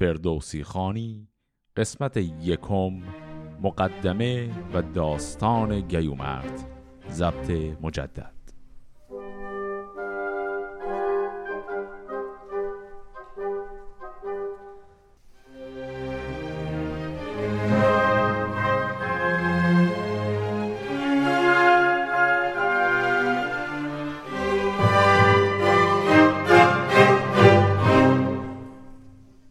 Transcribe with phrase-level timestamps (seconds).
[0.00, 1.28] فردوسی خانی
[1.76, 3.02] قسمت یکم
[3.62, 6.66] مقدمه و داستان گیومرد
[7.10, 8.39] ضبط مجدد.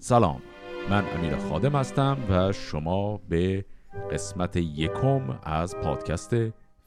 [0.10, 0.42] سلام.
[0.90, 3.66] من امیر خادم هستم و شما به
[4.12, 6.36] قسمت یکم از پادکست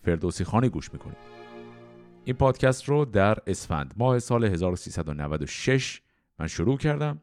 [0.00, 1.16] فردوسی خانی گوش می‌کنید.
[2.24, 6.00] این پادکست رو در اسفند ماه سال 1396
[6.38, 7.20] من شروع کردم.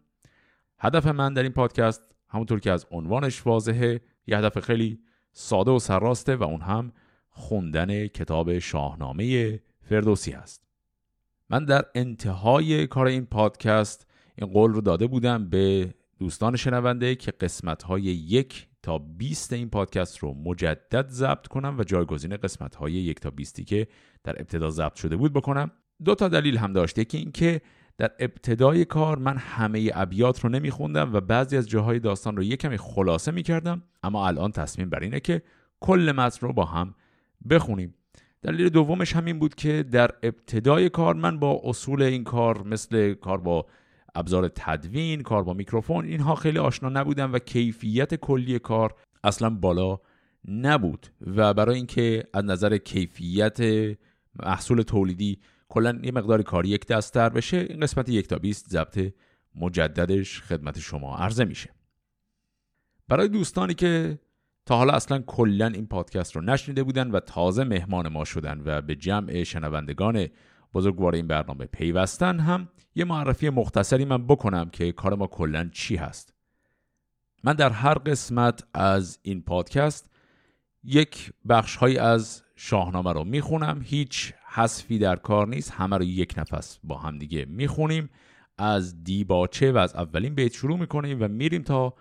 [0.80, 5.00] هدف من در این پادکست همونطور که از عنوانش واضحه یه هدف خیلی
[5.32, 6.92] ساده و سرراسته و اون هم
[7.30, 10.68] خوندن کتاب شاهنامه فردوسی هست.
[11.50, 14.09] من در انتهای کار این پادکست
[14.42, 19.70] این قول رو داده بودم به دوستان شنونده که قسمت های یک تا 20 این
[19.70, 23.88] پادکست رو مجدد ضبط کنم و جایگزین قسمت های یک تا 20 که
[24.24, 25.72] در ابتدا ضبط شده بود بکنم.
[26.06, 27.62] دو تا دلیل هم داشته که اینکه
[27.98, 32.60] در ابتدای کار من همه ابیات رو نمیخوندم و بعضی از جاهای داستان رو یک
[32.60, 35.42] کمی خلاصه می‌کردم اما الان تصمیم بر اینه که
[35.80, 36.96] کل متن رو با هم
[37.50, 37.94] بخونیم.
[38.42, 43.38] دلیل دومش همین بود که در ابتدای کار من با اصول این کار مثل کار
[43.38, 43.66] با
[44.16, 50.00] ابزار تدوین کار با میکروفون اینها خیلی آشنا نبودن و کیفیت کلی کار اصلا بالا
[50.48, 51.08] نبود.
[51.22, 53.60] و برای اینکه از نظر کیفیت
[54.44, 59.14] محصول تولیدی کلا یه مقدار کار یک دستتر بشه این قسمت یک تا 20 ضبط
[59.56, 61.70] مجددش خدمت شما عرضه میشه.
[63.08, 64.20] برای دوستانی که
[64.66, 68.82] تا حالا اصلا کلا این پادکست رو نشنیده بودن و تازه مهمان ما شدن و
[68.82, 70.28] به جمع شنوندگان
[70.74, 75.96] بزرگوار این برنامه پیوستن هم یه معرفی مختصری من بکنم که کار ما کلا چی
[75.96, 76.34] هست.
[77.44, 80.10] من در هر قسمت از این پادکست
[80.84, 83.82] یک بخش های از شاهنامه رو می‌خونم.
[83.84, 85.72] هیچ حذفی در کار نیست.
[85.72, 88.10] همه رو یک نفس با هم دیگه می‌خونیم.
[88.58, 91.94] از دیباچه و از اولین بیت شروع می‌کنیم و میریم تا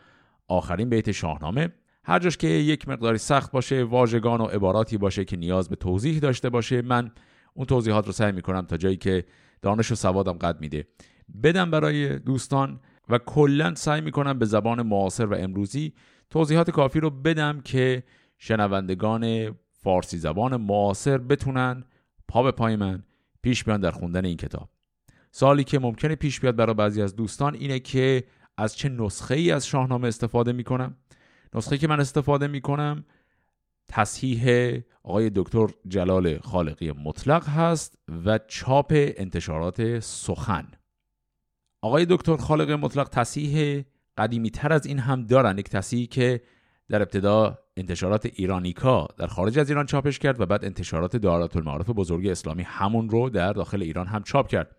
[0.48, 1.72] آخرین بیت شاهنامه.
[2.04, 6.18] هر جاش که یک مقداری سخت باشه واژگان و عباراتی باشه که نیاز به توضیح
[6.18, 7.10] داشته باشه من
[7.58, 9.24] اون توضیحات رو سعی می‌کنم تا جایی که
[9.62, 10.86] دانش و سوادم قد میده.
[11.42, 15.92] بدم برای دوستان و کلا سعی می‌کنم به زبان معاصر و امروزی
[16.30, 18.02] توضیحات کافی رو بدم که
[18.38, 21.84] شنوندگان فارسی زبان معاصر بتونن
[22.28, 23.02] پا به پای من
[23.42, 24.68] پیش بیان در خوندن این کتاب.
[25.30, 28.24] سالی که ممکنه پیش بیاد برای بعضی از دوستان اینه که
[28.56, 30.96] از چه نسخه ای از شاهنامه استفاده می‌کنم؟
[31.54, 33.04] نسخه که من استفاده می‌کنم
[33.88, 40.66] تصحیح آقای دکتر جلال خالقی مطلق هست و چاپ انتشارات سخن.
[41.80, 43.84] آقای دکتر خالق مطلق تصحیح
[44.18, 45.58] قدیمی تر از این هم دارن.
[45.58, 46.42] یک تصحیحی که
[46.88, 51.90] در ابتدا انتشارات ایرانیکا در خارج از ایران چاپش کرد و بعد انتشارات دارات المعارف
[51.90, 54.76] بزرگ اسلامی همون رو در داخل ایران هم چاپ کرد.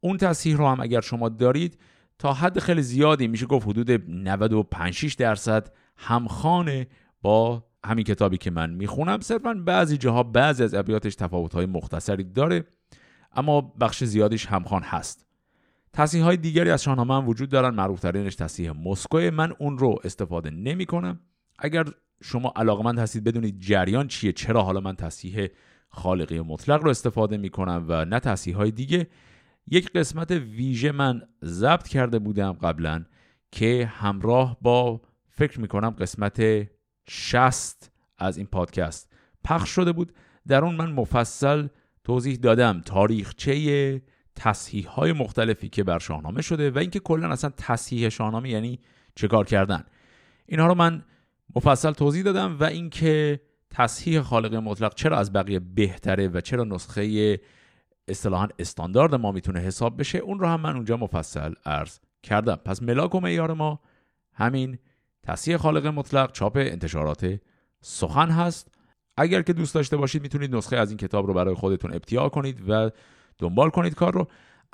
[0.00, 1.78] اون تصحیح رو هم اگر شما دارید
[2.18, 6.86] تا حد خیلی زیادی میشه گفت حدود 95 درصد همخانه
[7.22, 12.64] با همین کتابی که من می‌خونم صرفا بعضی جاها بعضی از ابیاتش تفاوت‌های مختصری داره
[13.32, 15.26] اما بخش زیادیش همخوان هست.
[15.92, 17.74] تصحیح های دیگری از شاهنامه هم وجود دارن.
[17.74, 19.18] معروف ترینش تصحیح مسکو.
[19.18, 21.20] من اون رو استفاده نمی کنم
[21.58, 21.84] اگر
[22.22, 25.48] شما علاقمند هستید بدونید جریان چیه چرا حالا من تصحیح
[25.88, 29.06] خالقی مطلق رو استفاده می کنم و نه تصحیح های دیگه.
[29.66, 33.04] یک قسمت ویژه من ضبط کرده بودم قبلا
[33.52, 36.40] که همراه با فکر می کنم قسمت
[37.08, 39.12] 60 از این پادکست
[39.44, 40.12] پخش شده بود.
[40.48, 41.68] در اون من مفصل
[42.04, 44.02] توضیح دادم تاریخچه
[44.34, 48.80] تصحیح های مختلفی که بر شاهنامه شده و اینکه کلا اصلا تصحیح شاهنامه یعنی
[49.14, 49.84] چه کار کردن.
[50.46, 51.04] اینها رو من
[51.56, 57.38] مفصل توضیح دادم و اینکه تصحیح خالق مطلق چرا از بقیه بهتره و چرا نسخه
[58.08, 62.56] اصطلاحا استاندارد ما می‌تونه حساب بشه اون رو هم من اونجا مفصل عرض کردم.
[62.56, 63.80] پس ملاک و معیار ما
[64.32, 64.78] همین
[65.26, 67.40] تصحیح خالق مطلق چاپ انتشارات
[67.80, 68.74] سخن هست.
[69.16, 72.68] اگر که دوست داشته باشید می‌تونید نسخه از این کتاب رو برای خودتون ابتیاع کنید
[72.68, 72.90] و
[73.38, 74.26] دنبال کنید کار رو.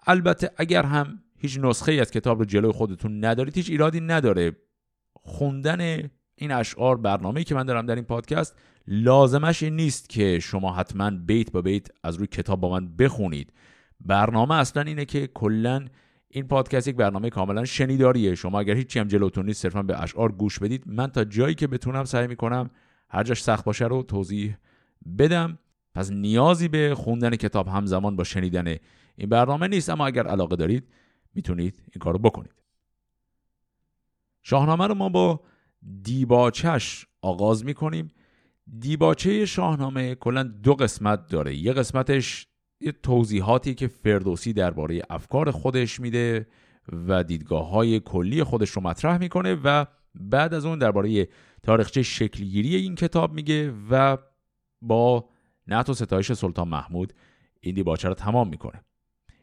[0.06, 4.56] البته اگر هم هیچ نسخه ای از کتاب رو جلوی خودتون ندارید هیچ ایرادی نداره.
[5.23, 10.75] خوندن این اشعار برنامه‌ای که من دارم در این پادکست لازمش این نیست که شما
[10.75, 13.53] حتما بیت با بیت از روی کتاب با من بخونید.
[14.00, 15.87] برنامه اصلا اینه که کلا
[16.32, 18.35] این پادکست یک برنامه کاملا شنیداریه.
[18.35, 20.82] شما اگر هیچی هم جلوتون نیست صرفا به اشعار گوش بدید.
[20.87, 22.71] من تا جایی که بتونم سعی می‌کنم
[23.09, 24.56] هر جاش سخت باشه رو توضیح
[25.19, 25.59] بدم.
[25.94, 28.77] پس نیازی به خوندن کتاب همزمان با شنیدن
[29.17, 29.91] این برنامه نیست.
[29.91, 30.85] اما اگر علاقه دارید
[31.35, 32.55] می‌تونید این کارو بکنید.
[34.43, 35.41] شاهنامه رو ما با
[36.03, 38.09] دیباچش آغاز می‌کنیم.
[38.79, 41.56] دیباچه شاهنامه کلا دو قسمت داره.
[41.56, 42.47] یه قسمتش
[42.81, 46.47] یه توضیحاتی که فردوسی درباره افکار خودش میده
[47.09, 49.85] و دیدگاه های کلی خودش رو مطرح می‌کنه و
[50.15, 51.29] بعد از اون درباره
[51.62, 54.17] تاریخچه شکلگیری این کتاب میگه و
[54.82, 55.29] با
[55.67, 57.12] نعت و ستایش سلطان محمود
[57.61, 58.85] این دیباچه رو تمام می‌کنه.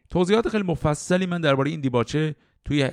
[0.10, 2.36] توضیحات خیلی مفصلی من درباره این دیباچه
[2.66, 2.90] توی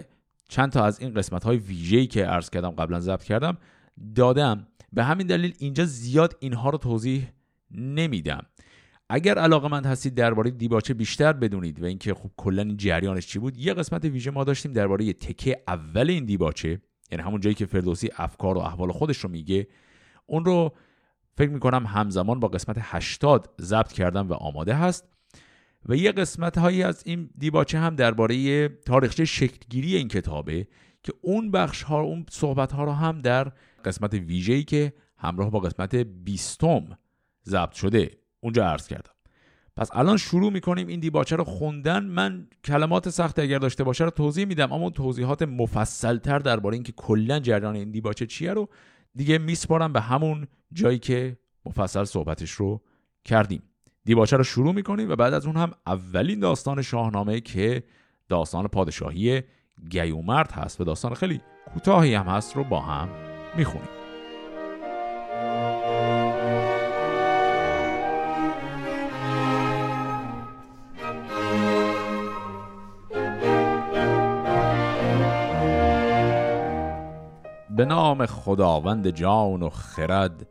[0.49, 3.59] چند تا از این قسمت های ویژه‌ای که عرض کردم قبلا ضبط کردم
[4.15, 4.67] دادم.
[4.93, 7.29] به همین دلیل اینجا زیاد اینها رو توضیح
[7.71, 8.47] نمیدم.
[9.09, 13.39] اگر علاقه مند هستید درباره دیباچه بیشتر بدونید و اینکه خب کلا این جریانش چی
[13.39, 16.81] بود یه قسمت ویژه ما داشتیم درباره تکه اول این دیباچه
[17.13, 19.69] یعنی همون جایی که فردوسی افکار و احوال خودش رو میگه
[20.27, 20.75] اون رو
[21.37, 25.09] فکر می‌کنم همزمان با قسمت 80 ضبط کردم و آماده هست.
[25.89, 30.67] و یه قسمت هایی از این دیباچه هم درباره تاریخچه شکلگیری این کتابه
[31.03, 33.53] که اون بخش ها اون صحبت ها رو هم در
[33.85, 36.99] قسمت ویژه‌ای که همراه با قسمت بیستم
[37.49, 38.11] ضبط شده.
[38.45, 39.11] اونجا عرض کردم.
[39.77, 42.05] پس الان شروع می‌کنیم این دیباچه رو خوندن.
[42.05, 47.39] من کلمات سخت اگر داشته باشه رو توضیح میدم اما توضیحات مفصلتر درباره اینکه کلا
[47.41, 48.69] جریان این دیباچه چیه رو
[49.15, 51.37] دیگه میسپارم به همون جایی که
[51.67, 52.81] مفصل صحبتش رو
[53.25, 53.63] کردیم.
[54.05, 57.83] دیباچه رو شروع می‌کنیم و بعد از اون هم اولین داستان شاهنامه که
[58.29, 59.43] داستان پادشاهی
[59.91, 61.41] گیومرد هست و داستان خیلی
[61.73, 63.09] کوتاهی هم هست رو با هم
[63.57, 64.04] می‌خونیم.
[77.77, 80.49] به نام خداوند جان و خرد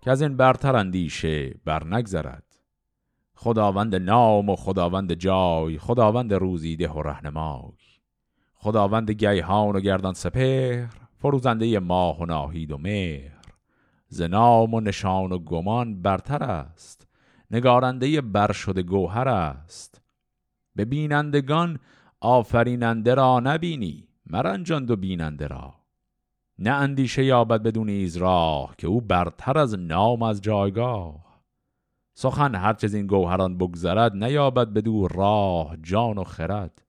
[0.00, 2.44] که از این برتر اندیشه بر نگذرد
[3.34, 7.72] خداوند نام و خداوند جای خداوند روزیده و رهنمای.
[8.54, 13.42] خداوند گیهان و گردان سپهر فروزنده ماه و ناهید و مهر.
[14.08, 17.08] ز نام و نشان و گمان برتر است
[17.50, 20.02] نگارنده برشده گوهر است.
[20.76, 21.78] به بینندگان
[22.20, 25.77] آفریننده را نبینی مرنجاند و بیننده را.
[26.58, 31.42] نه اندیشه یابد بدون ایز راه که او برتر از نام از جایگاه.
[32.14, 36.82] سخن هرچه از این گوهران بگذرد نیابد بدو راه جان و خرد.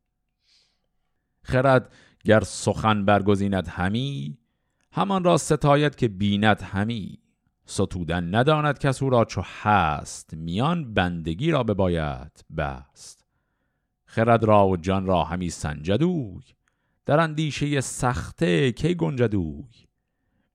[1.41, 1.93] خرد
[2.23, 4.37] گر سخن برگزیند همی
[4.91, 7.19] همان را ستاید که بیند همی.
[7.65, 13.25] ستودن نداند کس او را چو هست میان بندگی را بباید بست.
[14.05, 16.41] خرد را و جان را همی سنجدوی
[17.09, 19.63] در اندیشه سخته کی گنجدوی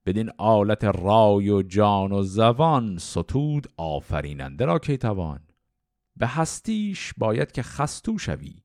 [0.05, 5.39] بدین آلت رای و جان و زبان ستود آفریننده را کی توان؟
[6.15, 8.55] به هستیش باید که خستو شوی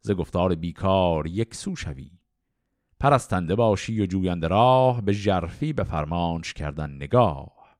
[0.00, 2.10] ز گفتار بیکار یک سو شوی.
[3.00, 7.76] پرستنده باشی و جوینده راه به جرفی به فرمانش کردن نگاه.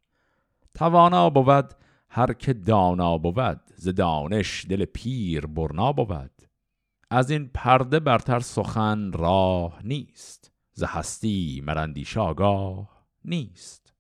[0.75, 1.75] توانا بود
[2.09, 6.38] هر که دانا بود ز دانش دل پیر برنا بود.
[7.11, 13.95] از این پرده برتر سخن راه نیست ز هستی مرندیش آگاه نیست.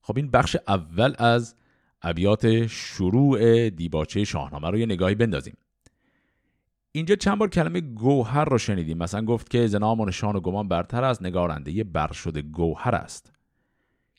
[0.00, 1.54] خب این بخش اول از
[2.02, 5.56] ابیات شروع دیباچه شاهنامه رو یه نگاهی بندازیم.
[6.92, 8.98] اینجا چند بار کلمه گوهر رو شنیدیم.
[8.98, 13.32] مثلا گفت که زنام و نشان و گمان برتر از نگارنده یه برشده گوهر است.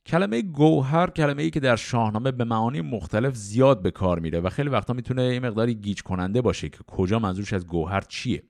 [0.06, 4.50] کلمه گوهر کلمه ای که در شاهنامه به معانی مختلف زیاد به کار میره و
[4.50, 8.44] خیلی وقتا می‌تونه یه مقداری گیج کننده باشه که کجا منظورش از گوهر چیه.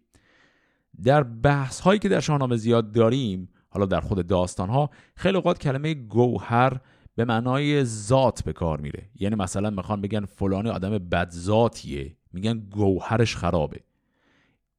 [1.04, 5.60] در بحث هایی که در شاهنامه زیاد داریم حالا در خود داستان ها خیلی اوقات
[5.60, 6.80] کلمه گوهر
[7.16, 9.10] به معنای ذات به کار میره.
[9.16, 13.80] یعنی مثلا می‌خوان بگن فلانی آدم بدذاتیه میگن گوهرش خرابه.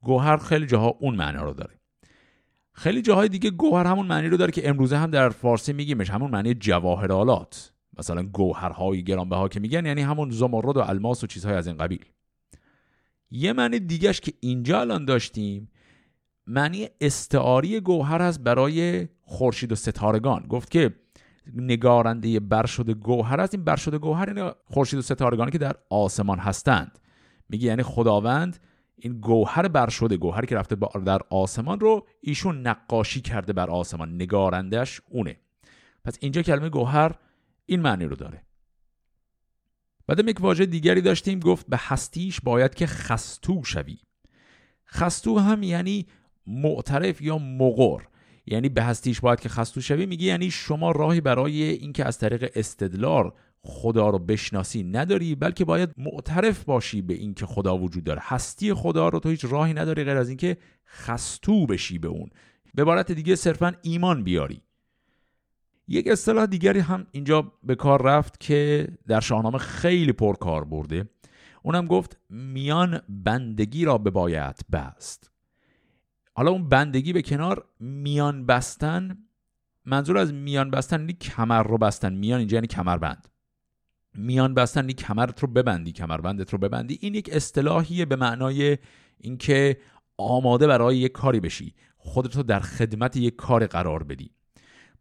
[0.02, 1.81] گوهر خیلی جاها اون معنا رو داره.
[2.74, 6.30] خیلی جاهای دیگه گوهر همون معنی رو داره که امروزه هم در فارسی میگیمش همون
[6.30, 11.66] معنی جواهرالات مثلا گوهرهای گرانبها که میگن یعنی همون زمرد و الماس و چیزهای از
[11.66, 12.04] این قبیل.
[13.30, 15.70] یه معنی دیگهش که اینجا الان داشتیم
[16.46, 20.46] معنی استعاری گوهر هست برای خورشید و ستارگان.
[20.46, 20.94] گفت که
[21.54, 26.98] نگارنده برشده گوهر است این برشده گوهر یعنی خورشید و ستارگانی که در آسمان هستند.
[27.48, 28.58] میگه یعنی خداوند
[29.04, 35.00] این گوهر برشده گوهری که رفته در آسمان رو ایشون نقاشی کرده بر آسمان نگارندش
[35.11, 35.37] اونه.
[36.04, 37.14] پس اینجا کلمه گوهر
[37.66, 38.42] این معنی رو داره.
[40.06, 43.99] بعد یک واژه دیگری داشتیم گفت به هستیش باید که خستو شوی.
[44.87, 46.06] خستو هم یعنی
[46.47, 48.02] معترف یا مقر
[48.47, 52.52] یعنی به هستیش باید که خستو شوی میگه یعنی شما راهی برای اینکه از طریق
[52.54, 53.32] استدلال
[53.64, 58.21] خدا رو بشناسی نداری بلکه باید معترف باشی به اینکه خدا وجود داره.
[58.25, 62.31] هستی خدا رو تو هیچ راهی نداری غیر از اینکه خستو بشی به اون.
[62.75, 64.62] به عبارت دیگه صرفا ایمان بیاری.
[65.88, 71.09] یک اصطلاح دیگری هم اینجا به کار رفت که در شاهنامه خیلی پرکار برده.
[71.62, 75.31] اونم گفت میان بندگی را به باید بست.
[76.35, 79.19] حالا اون بندگی به کنار میان بستن
[79.85, 82.12] منظور از میان بستن یعنی کمر رو بستن.
[82.12, 83.28] میان اینجا یعنی کمربند.
[84.14, 86.99] میان بستن کمرت رو ببندی کمربندت رو ببندی.
[87.00, 88.78] این یک اصطلاحیه به معنای
[89.19, 89.76] اینکه
[90.16, 94.31] آماده برای یک کاری بشی خودت رو در خدمت یک کار قرار بدی.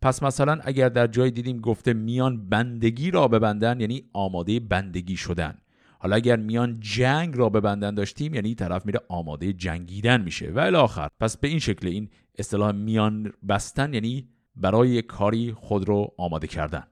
[0.01, 5.58] پس مثلا اگر در جای دیدیم گفته میان بندگی را ببندن یعنی آماده بندگی شدن.
[6.00, 10.51] حالا اگر میان جنگ را ببندن داشتیم یعنی طرف میره آماده جنگیدن میشه.
[10.51, 15.88] و الاخر پس به این شکل این اصطلاح میان بستن یعنی برای یک کاری خود
[15.88, 16.84] رو آماده کردن.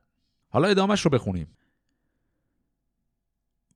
[0.49, 1.47] حالا ادامش رو بخونیم.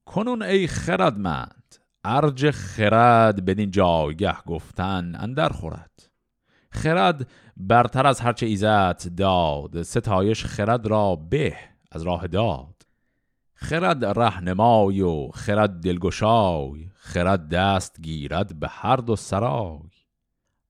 [0.06, 6.10] کنون ای خردمند ارج خرد بدین جایگه گفتن اندر خورد.
[6.72, 11.56] خرد برتر از هرچه ایزت داد ستایش خرد را به
[11.92, 12.86] از راه داد.
[13.54, 19.90] خرد رهنمای و خرد دلگشای خرد دست گیرد به هر دو سرای.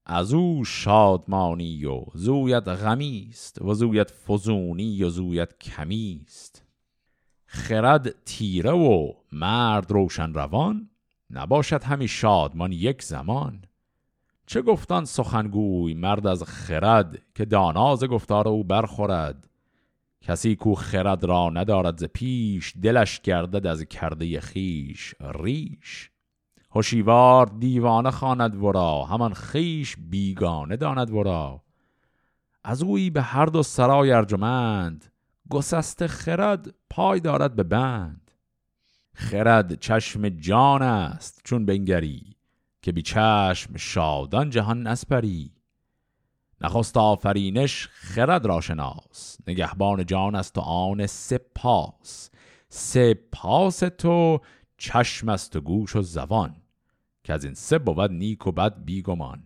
[0.05, 6.63] از او شادمانی و زویت غمیست و زویت فزونی و زویت کمیست.
[7.45, 10.89] خرد تیره و مرد روشن روان
[11.29, 13.65] نباشد همی شادمان یک زمان.
[14.45, 19.49] چه گفتان سخنگوی مرد از خرد که داناز گفتار او برخورد.
[20.21, 26.09] کسی کو خرد را ندارد ز پیش دلش گردد از کرده خیش ریش.
[26.71, 31.61] هوشیوار دیوانه خواند ورا همان خیش بیگانه داند ورا.
[32.63, 35.11] از اوی به هر دو سرای ارجمند
[35.49, 38.23] گسست خرد پای دارد به بند.
[39.15, 42.36] خرد چشم جان است چون بنگری
[42.82, 45.51] که بی چشم شادان جهان نسپری.
[46.62, 52.29] نخست آفرینش خرد را شناس نگهبان جان است و آن سپاس.
[52.70, 54.39] سپاس تو
[54.77, 56.55] چشم است و گوش و زبان
[57.24, 59.43] که از این سه بود نیک و بد بیگمان.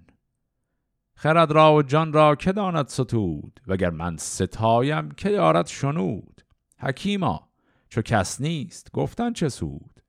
[1.16, 6.42] خرد را و جان را که داند ستود وگر من ستایم که دارد شنود.
[6.80, 7.47] حکیما
[7.90, 10.02] چو کس نیست؟ گفتن چه سود؟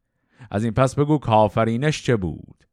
[0.50, 2.64] از این پس بگو کافرینش چه بود؟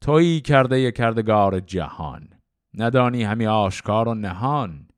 [0.00, 2.28] تویی کرده کردگار جهان
[2.74, 4.88] ندانی همی آشکار و نهان.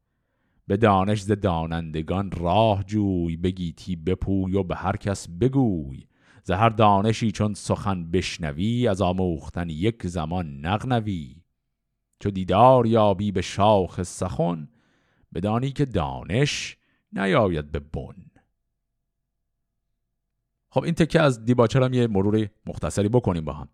[0.66, 6.06] به دانش ز دانندگان راه جوی بگیتی بپوی و به هر کس بگوی.
[6.42, 11.36] ز هر دانشی چون سخن بشنوی از آموختن یک زمان نغنوی.
[12.20, 14.68] چو دیدار یابی به شاخ سخن
[15.34, 16.76] بدانی که دانش
[17.12, 18.27] نیاید به بن.
[20.78, 23.68] خب این تکه از دیباچر هم یه مرور مختصری بکنیم با هم.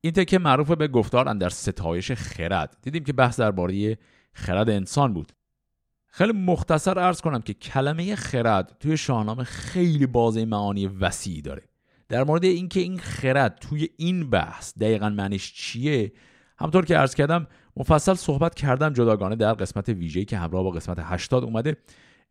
[0.00, 2.76] این تکه معروف به گفتار اندر ستایش خرد.
[2.82, 3.98] دیدیم که بحث درباره
[4.32, 5.32] خرد انسان بود.
[6.06, 11.62] خیلی مختصر ارز کنم که کلمه خرد توی شاهنامه خیلی بازه معانی وسیعی داره.
[12.08, 16.12] در مورد اینکه این خرد توی این بحث دقیقا معنیش چیه
[16.58, 17.46] همطور که عرض کردم
[17.76, 21.76] مفصل صحبت کردم جداگانه در قسمت ویژه‌ای که همراه با قسمت 80 اومده.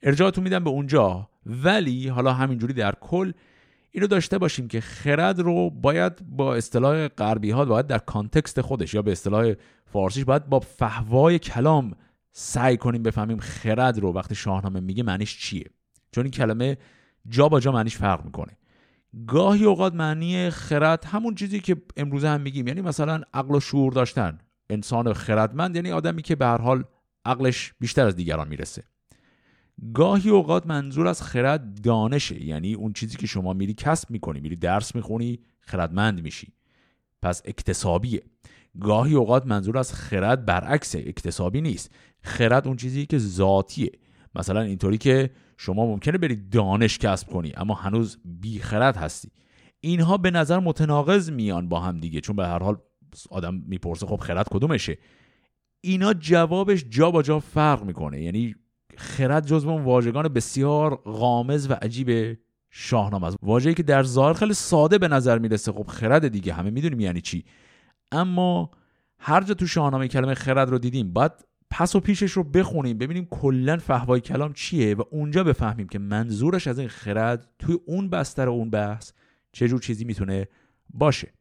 [0.03, 1.29] ارجاعتون میدم به اونجا.
[1.45, 3.31] ولی حالا همینجوری در کل
[3.91, 8.93] اینو داشته باشیم که خرد رو باید با اصطلاح غربی ها باید در کانتکست خودش
[8.93, 9.53] یا به اصطلاح
[9.85, 11.95] فارسیش باید با فهوای کلام
[12.31, 14.13] سعی کنیم بفهمیم خرد رو.
[14.13, 15.65] وقتی شاهنامه میگه معنیش چیه؟
[16.11, 16.77] چون این کلمه
[17.29, 18.57] جا با جا معنیش فرق می‌کنه.
[19.27, 22.67] گاهی اوقات معنی خرد همون چیزی که امروزه هم میگیم.
[22.67, 24.37] یعنی مثلا عقل و شعور داشتن.
[24.69, 26.83] انسان خردمند یعنی آدمی که به هر حال
[27.25, 28.83] عقلش بیشتر از دیگران می‌رسه.
[29.93, 34.55] گاهی اوقات منظور از خرد دانشه یعنی اون چیزی که شما میری کسب می‌کنی میری
[34.55, 36.53] درس می‌خونی خردمند میشی.
[37.21, 38.21] پس اکتسابیه.
[38.79, 41.91] گاهی اوقات منظور از خرد برعکس اکتسابی نیست.
[42.21, 43.91] خرد اون چیزی که ذاتیه.
[44.35, 49.31] مثلا اینطوری که شما ممکنه برید دانش کسب کنی اما هنوز بی خرد هستی.
[49.79, 52.77] اینها به نظر متناقض میان با هم دیگه چون به هر حال
[53.29, 54.97] آدم می‌پرسه خب خرد کدومشه.
[55.81, 58.21] اینا جوابش جا با جا فرق می‌کنه.
[58.21, 58.55] یعنی
[58.99, 62.39] خرد جزو اون واژگان بسیار غامض و عجیب
[62.69, 63.37] شاهنامه است.
[63.41, 65.71] واژه‌ای که در ظاهر خیلی ساده به نظر می‌رسه.
[65.71, 67.45] خب خرد دیگه همه می‌دونیم یعنی چی.
[68.11, 68.71] اما
[69.19, 71.31] هر جا تو شاهنامه کلمه خرد رو دیدیم باید
[71.71, 76.67] پس و پیشش رو بخونیم ببینیم کلا فهوای کلام چیه و اونجا بفهمیم که منظورش
[76.67, 79.11] از این خرد توی اون بستر اون بحث
[79.51, 80.47] چه جور چیزی می‌تونه
[80.89, 81.33] باشه.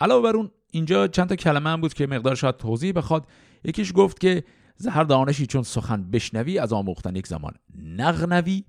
[0.00, 3.26] علاوه بر اون اینجا چند تا کلمه هم بود که مقدار شاید توضیح بخواد.
[3.64, 4.44] یکیش گفت که
[4.80, 8.64] زهر دانشی چون سخن بشنوی از آموختن یک زمان نغنوی.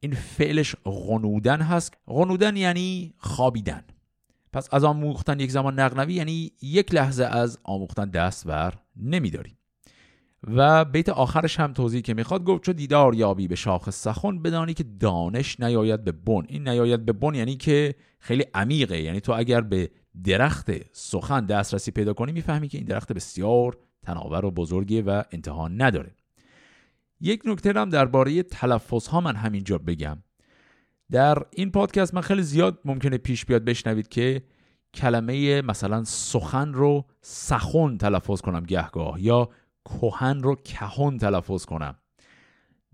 [0.00, 1.94] این فعلش غنودن هست.
[2.06, 3.82] غنودن یعنی خوابیدن.
[4.52, 9.58] پس از آموختن یک زمان نقنوی یعنی یک لحظه از آموختن دست بر نمیداریم
[10.42, 14.74] و بیت آخرش هم توضیح که می‌خواد گفت چو دیدار یابی به شاخ سخن بدانی
[14.74, 16.42] که دانش نیاید به بن.
[16.48, 19.00] این نیاید به بن یعنی که خیلی عمیقه.
[19.00, 19.90] یعنی تو اگر به
[20.24, 25.68] درخت سخن دسترسی پیدا کنی می‌فهمی که این درخت بسیار تناور و بزرگی و انتها
[25.68, 26.14] نداره.
[27.20, 30.18] یک نکته هم درباره تلفظ ها من همینجا بگم.
[31.10, 34.42] در این پادکست من خیلی زیاد ممکنه پیش بیاد بشنوید که
[34.94, 39.48] کلمه مثلا سخن رو سخن تلفظ کنم گهگاه یا
[39.84, 41.94] کهن رو کهن تلفظ کنم.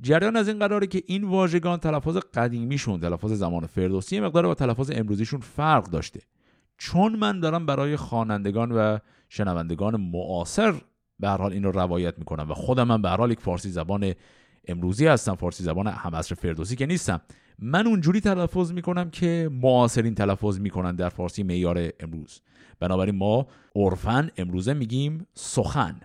[0.01, 4.91] جریان از این قراره که این واژگان تلفظ قدیمیشون تلفظ زمان فردوسی مقدار با تلفظ
[4.95, 6.21] امروزیشون فرق داشته.
[6.79, 10.75] چون من دارم برای خوانندگان و شنوندگان معاصر
[11.21, 12.51] به هر حال این رو روایت می‌کنم.
[12.51, 14.15] و خودم من به هر حال یک فارسی زبان
[14.69, 17.21] امروزی هستم فارسی زبان هم عصر فردوسی که نیستم.
[17.59, 22.41] من اونجوری تلفظ می‌کنم که معاصرین تلفظ می‌کنن در فارسی معیار امروز.
[22.81, 26.01] بنابراین ما عرفا امروزه میگیم سخن.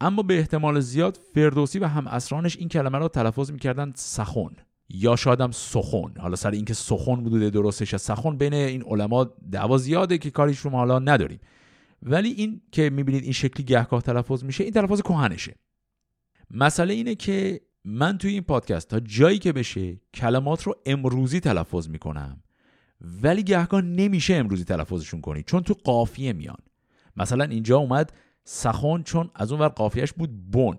[0.00, 4.50] اما به احتمال زیاد فردوسی و هم اسرانش این کلمه را تلفظ می‌کردن سخن
[4.88, 6.14] یا شادم سخن.
[6.18, 10.70] حالا سر اینکه سخن بوده درستش سخن بین این علما دعوا زیاده که کاریش رو
[10.70, 11.40] ما حالا نداریم.
[12.02, 15.54] ولی این که می‌بینید این شکلی گهگاه تلفظ میشه این تلفظ کهنشه
[16.50, 21.88] مسئله اینه که من توی این پادکست تا جایی که بشه کلمات رو امروزی تلفظ
[21.88, 22.42] می‌کنم
[23.00, 26.58] ولی گهگاه نمیشه امروزی تلفظشون کنی چون تو قافیه میان.
[27.16, 28.12] مثلا اینجا اومد
[28.44, 30.76] سخن چون از اون ور قافیهش بود بن.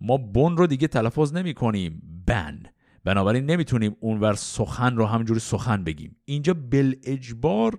[0.00, 2.62] ما بن رو دیگه تلفظ نمی کنیم بن.
[3.04, 6.16] بنابراین نمی‌تونیم اونور سخن رو همجوری سخن بگیم.
[6.24, 7.78] اینجا بل اجبار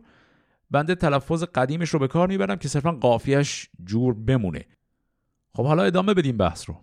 [0.74, 4.66] بنده تلفظ قدیمش رو به کار می‌برم که صرفا قافیهش جور بمونه.
[5.56, 6.76] خب حالا ادامه بدیم بحث رو.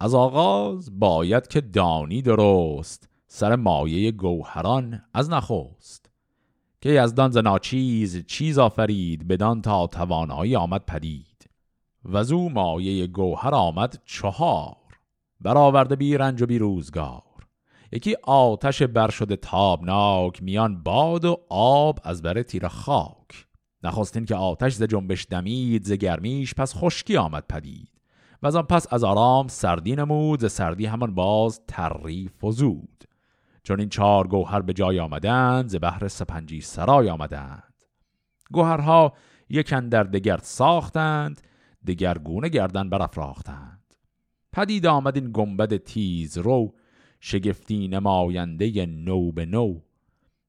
[0.00, 6.10] از آغاز باید که دانی درست سر مایه گوهران از نخوست
[6.80, 11.50] که یزدان ز ناچیز چیز آفرید بدان تا توانایی آمد پدید.
[12.04, 14.76] و زو مایه گوهر آمد چهار
[15.40, 17.25] برآورده بی رنج و بی روزگار.
[17.92, 23.46] یکی آتش بر شده تابناک میان باد و آب از بر تیر خاک.
[23.82, 27.90] نخواستین که آتش ز جنبش دمید ز گرمیش پس خشکی آمد پدید.
[28.42, 33.04] و از آن پس از آرام سردی نمود ز سردی همان باز تری فزود
[33.62, 37.74] چون این چهار گوهر به جای آمدند ز بحر سپنجی سرای آمدند.
[38.50, 39.12] گوهرها
[39.48, 41.40] یکن در دگرد ساختند
[41.86, 43.94] دگرگونه گردن برافراختند.
[44.52, 46.74] پدید آمد این گنبد تیز رو
[47.26, 49.80] شگفتی نماینده نو به نو.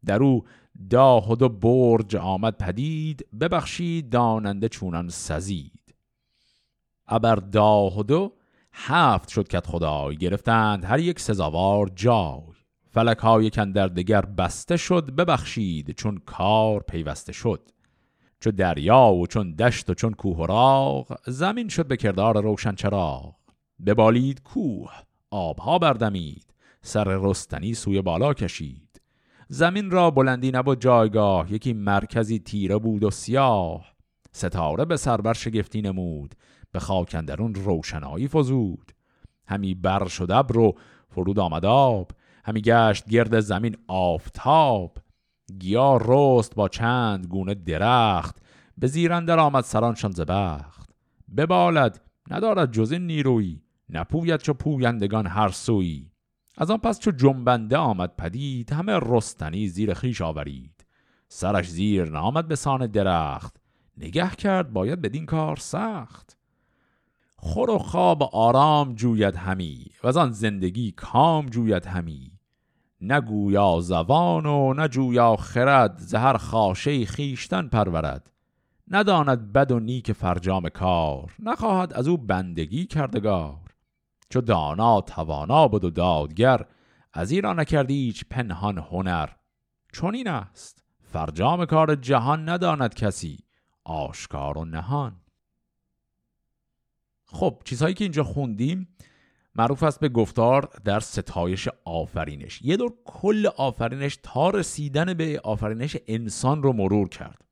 [0.06, 0.44] در او
[0.90, 5.96] داهد و برج آمد پدید ببخشید داننده چونان سزید.
[7.08, 8.34] ابر داهدو
[8.72, 12.42] هفت شد کت خدای گرفتند هر یک سزاوار جای.
[12.92, 17.70] فلک های در دگر بسته شد ببخشید چون کار پیوسته شد.
[18.40, 22.76] چون دریا و چون دشت و چون کوه و راغ زمین شد به کردار روشن
[22.76, 23.36] چراغ.
[23.86, 24.92] ببالید کوه
[25.32, 26.48] آبها بردمید.
[26.88, 29.02] سر رستنی سوی بالا کشید.
[29.48, 33.96] زمین را بلندی نبود جایگاه یکی مرکزی تیره بود و سیاه.
[34.32, 36.36] ستاره به سربر شگفتی نمود
[36.72, 38.92] به خاکندرون روشنایی فزود.
[39.48, 40.72] همی بر شد ابر
[41.10, 42.12] فرود آمد آب
[42.46, 44.98] همی گشت گرد زمین آفتاب.
[45.60, 48.38] گیا رست با چند گونه درخت
[48.78, 50.90] به زیرندر آمد سرانشان زبخت
[51.38, 56.10] ببالد ندارد جز نیروی نپوید چو پویندگان هر سوی
[56.58, 60.86] از آن پس چو جنبنده آمد پدید همه رستنی زیر خیش آورید.
[61.28, 63.56] سرش زیر نامد به سان درخت.
[63.98, 66.38] نگه کرد باید بدین کار سخت.
[67.36, 72.32] خور و خواب آرام جوید همی و از آن زندگی کام جوید همی.
[73.02, 78.32] نگویا زبان و نجویا خرد زهر خاشه خیشتن پرورد.
[78.88, 83.67] نداند بد و نیک فرجام کار نخواهد از او بندگی کردگار.
[84.30, 86.66] چو دانا توانا بود و دادگر
[87.14, 89.30] از ایران نکردی هیچ پنهان هنر.
[89.94, 93.40] چون این است فرجام کار جهان نداند کسی
[93.84, 95.16] آشکار و نهان.
[97.26, 98.88] خب چیزهایی که اینجا خوندیم
[99.56, 102.62] معروف است به گفتار در ستایش آفرینش.
[102.62, 107.47] یه دور کل آفرینش تا رسیدن به آفرینش انسان رو مرور کرد.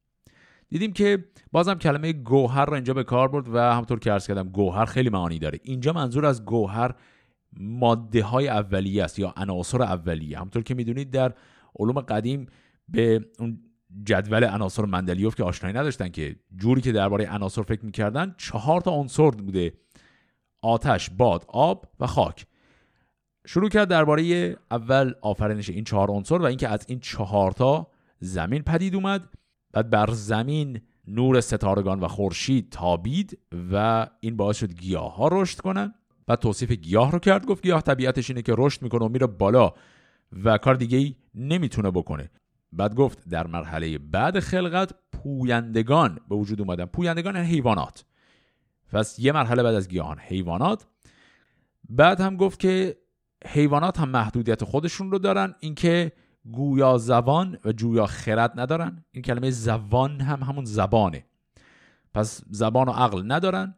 [0.70, 4.50] دیدیم که بازم کلمه گوهر رو اینجا به کار برد و همطور که ارز کردم
[4.50, 5.60] گوهر خیلی معانی داره.
[5.64, 6.96] اینجا منظور از گوهر
[7.60, 10.40] ماده های اولیه است یا عناصر اولیه.
[10.40, 11.34] همطور که می‌دونید در
[11.80, 12.46] علوم قدیم
[12.90, 13.60] به اون
[14.04, 18.92] جدول عناصر مندلیوف که آشنایی نداشتن که جوری که درباره عناصر فکر می‌کردن چهار تا
[18.92, 19.74] عنصر بوده.
[20.62, 22.46] آتش، باد، آب و خاک.
[23.48, 27.88] شروع کرد درباره اول آفرینش این چهار عنصر و اینکه از این چهار تا
[28.20, 29.35] زمین پدید اومد.
[29.76, 33.40] بعد بر زمین نور ستارگان و خورشید تابید
[33.72, 35.94] و این باعث شد گیاه ها رشد کنن.
[36.28, 39.74] بعد توصیف گیاه رو کرد گفت گیاه طبیعتش اینه که رشد می‌کنه و میره بالا
[40.44, 42.32] و کار دیگه ای نمی‌تونه بکنه.
[42.72, 46.86] بعد گفت در مرحله بعد خلقت پویندگان به وجود اومدن.
[46.86, 48.06] پویندگان حیوانات.
[48.92, 50.86] پس یه مرحله بعد از گیاهان حیوانات.
[51.90, 52.98] بعد هم گفت که
[53.48, 55.56] حیوانات هم محدودیت خودشون رو دارن.
[55.60, 56.12] اینکه
[56.52, 59.06] گویا زبان و جویا خرد ندارن.
[59.12, 61.26] این کلمه زبان هم همون زبانه.
[62.14, 63.76] پس زبان و عقل ندارن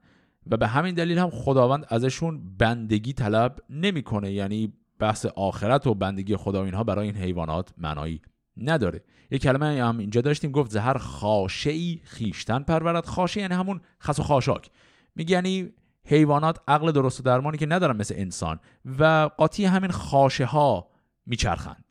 [0.52, 4.32] و به همین دلیل هم خداوند ازشون بندگی طلب نمی‌کنه.
[4.32, 8.22] یعنی بحث آخرت و بندگی خدا و اینها برای این حیوانات معنایی
[8.58, 9.04] نداره.
[9.32, 13.06] یه کلمه هم اینجا داشتیم گفت زهر خاشعی خیشتن پرورد.
[13.06, 14.70] خاشه یعنی همون خس و خاشاک.
[15.16, 15.70] میگه یعنی
[16.06, 18.60] حیوانات عقل درست و درمانی که ندارن مثل انسان
[19.00, 20.88] و قاطی همین خاشه ها
[21.26, 21.87] میچرخند.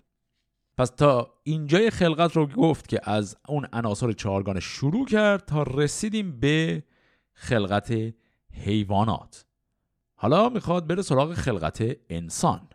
[0.77, 6.41] پس تا اینجای خلقت رو گفت که از اون عناصر چهارگانه شروع کرد تا رسیدیم
[6.41, 6.83] به
[7.33, 7.95] خلقت
[8.53, 9.45] حیوانات.
[10.15, 12.69] حالا می‌خواد بره سراغ خلقت انسان.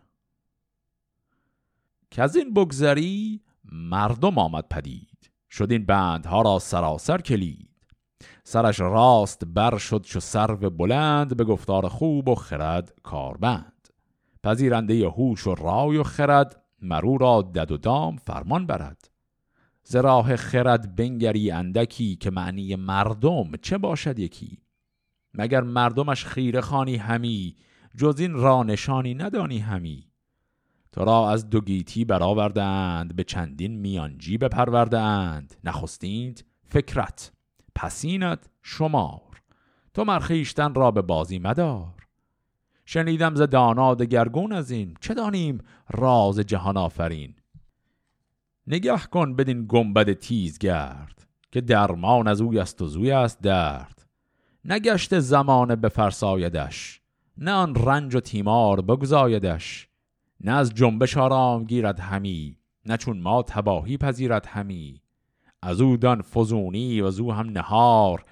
[2.11, 5.31] که از این بگذری مردم آمد پدید.
[5.49, 7.69] شد این بندها را سراسر کلید.
[8.43, 13.87] سرش راست بر شد چو سرو بلند به گفتار خوب و خرد کاربند.
[14.43, 19.09] پذیرنده هوش و رای و خرد مرو را دد و دام فرمان برد.
[19.83, 24.57] ز راه خرد بنگری اندکی که معنی مردم چه باشد یکی؟
[25.33, 27.55] مگر مردمش خیره خانی همی
[27.97, 30.11] جز این را نشانی ندانی همی؟
[30.91, 35.55] تو را از دو گیتی برآوردند به چندین میانجی بپروردند.
[35.63, 37.31] نخستیند فکرت
[37.75, 39.41] پسینت شمار.
[39.93, 42.00] تو مرخیشتن را به بازی مدار.
[42.93, 44.93] شنیدم ز داناد گرگون از این.
[45.01, 45.58] چه دانیم؟
[45.89, 47.36] راز جهان آفرین.
[48.67, 54.06] نگه کن بدین گنبد تیز گرد که درمان از اوی است و زوی است درد.
[54.65, 57.01] نگشت زمان بفرسایدش
[57.38, 59.88] نه آن رنج و تیمار بگذایدش
[60.41, 65.01] نه از جنبش آرام گیرد همی نه چون ما تباهی پذیرد همی.
[65.62, 68.25] از او دان فزونی و از او هم نهار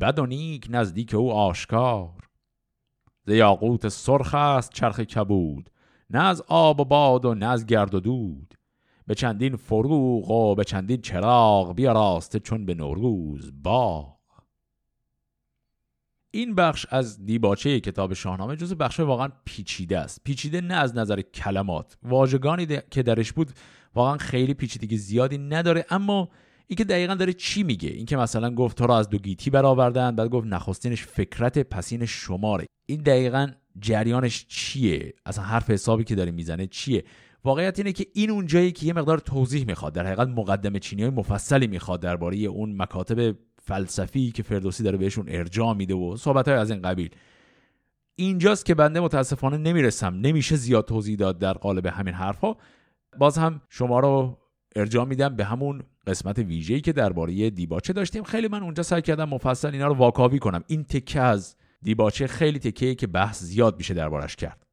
[0.00, 2.23] بد و نیک نزدیک او آشکار.
[3.26, 5.70] ز یاقوت سرخ است چرخ کبود
[6.10, 8.54] نه از آب و باد و نه از گرد و دود.
[9.06, 14.14] به چندین فروغ و به چندین چراغ بیا راسته چون به نوروز باغ.
[16.30, 20.20] این بخش از دیباچه کتاب شاهنامه جز بخش واقعا پیچیده است.
[20.24, 21.96] پیچیده نه از نظر کلمات.
[22.02, 23.52] واژگانی که درش بود
[23.94, 26.28] واقعا خیلی پیچیدگی زیادی نداره اما
[26.66, 30.28] اینکه دقیقا داره چی میگه؟ اینکه مثلا گفت تو را از دو گیتی برآوردن بعد
[30.28, 32.66] گفت نخستینش فکرت پسین شماره.
[32.86, 33.48] این دقیقا
[33.80, 37.04] جریانش چیه؟ اصلا حرف حسابی که داره می‌زنه چیه؟
[37.44, 41.02] واقعیت اینه که این اون جایی که یه مقدار توضیح می‌خواد در حقیقت مقدمه چینی
[41.02, 46.48] های مفصلی می‌خواد درباره اون مکاتب فلسفی که فردوسی داره بهشون ارجاع میده و صحبت
[46.48, 47.10] های از این قبیل.
[48.16, 50.14] اینجاست که بنده متاسفانه نمی‌رسم.
[50.14, 52.56] نمیشه زیاد توضیح داد در قالب همین حرفها.
[53.18, 54.38] باز هم شما رو
[54.76, 58.22] ارجاع میدم به همون قسمت ویژه‌ای که درباره دیباچه داشتیم.
[58.22, 60.64] خیلی من اونجا سعی کردم مفصل اینا رو واکاوی کنم.
[60.66, 64.66] این تکه از دیباچه خیلی تکه که بحث زیاد میشه دربارش کرد.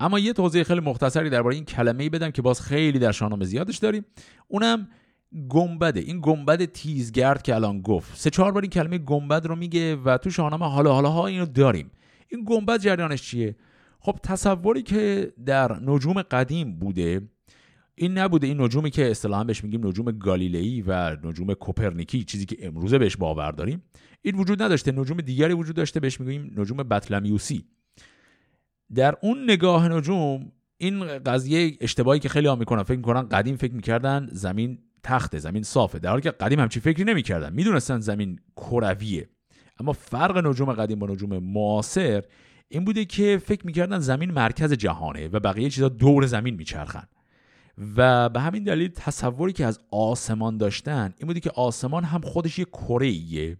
[0.00, 3.76] اما یه توضیح خیلی مختصری درباره این کلمه‌ای بدم که باز خیلی در شاهنامه زیادش
[3.76, 4.04] داریم.
[4.48, 4.88] اونم
[5.48, 6.00] گنبده.
[6.00, 8.16] این گنبد تیزگرد که الان گفت.
[8.16, 11.46] سه چهار بار این کلمه گنبد رو میگه و تو شاهنامه حالا حالا ها اینو
[11.46, 11.90] داریم.
[12.28, 13.56] این گنبد جریانش چیه؟
[14.00, 17.20] خب تصوری که در نجوم قدیم بوده
[18.02, 22.56] این نبوده این نجومی که اصطلاحا بهش میگیم نجوم گالیلئی و نجوم کوپرنیکی چیزی که
[22.66, 23.82] امروزه بهش باور داریم.
[24.22, 27.64] این وجود نداشته نجوم دیگری وجود داشته بهش میگیم نجوم بطلمیوسی.
[28.94, 33.72] در اون نگاه نجوم این قضیه اشتباهی که خیلی ها می‌کنن فکر می‌کنن قدیم فکر
[33.72, 37.52] می‌کردن زمین تخت زمین صافه در حالی که قدیم همچی فکری نمی‌کردن.
[37.52, 39.28] می‌دونستن زمین کرویه.
[39.80, 42.24] اما فرق نجوم قدیم با نجوم معاصر
[42.68, 47.04] این بوده که فکر می‌کردن زمین مرکز جهانه و بقیه چیزا دور زمین میچرخن.
[47.96, 52.58] و به همین دلیل تصوری که از آسمان داشتن این بوده که آسمان هم خودش
[52.58, 53.56] یه کره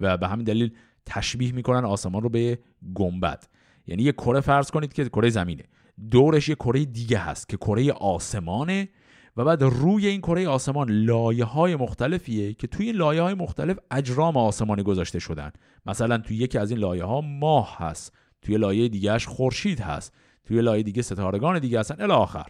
[0.00, 2.58] و به همین دلیل تشبیه می‌کنن آسمان رو به
[2.94, 3.44] گنبد.
[3.86, 5.64] یعنی یه کره فرض کنید که کره زمینه.
[6.10, 8.88] دورش یه کره دیگه هست که کره آسمانه
[9.36, 13.78] و بعد روی این کره آسمان لایه های مختلفیه که توی این لایه های مختلف
[13.90, 15.52] اجرام آسمانی گذاشته شدن.
[15.86, 20.14] مثلا توی یکی از این لایه ها ماه هست توی لایه دیگهش خورشید هست
[20.44, 22.46] توی لایه دیگه ستارگان دیگه هستن الی آخر.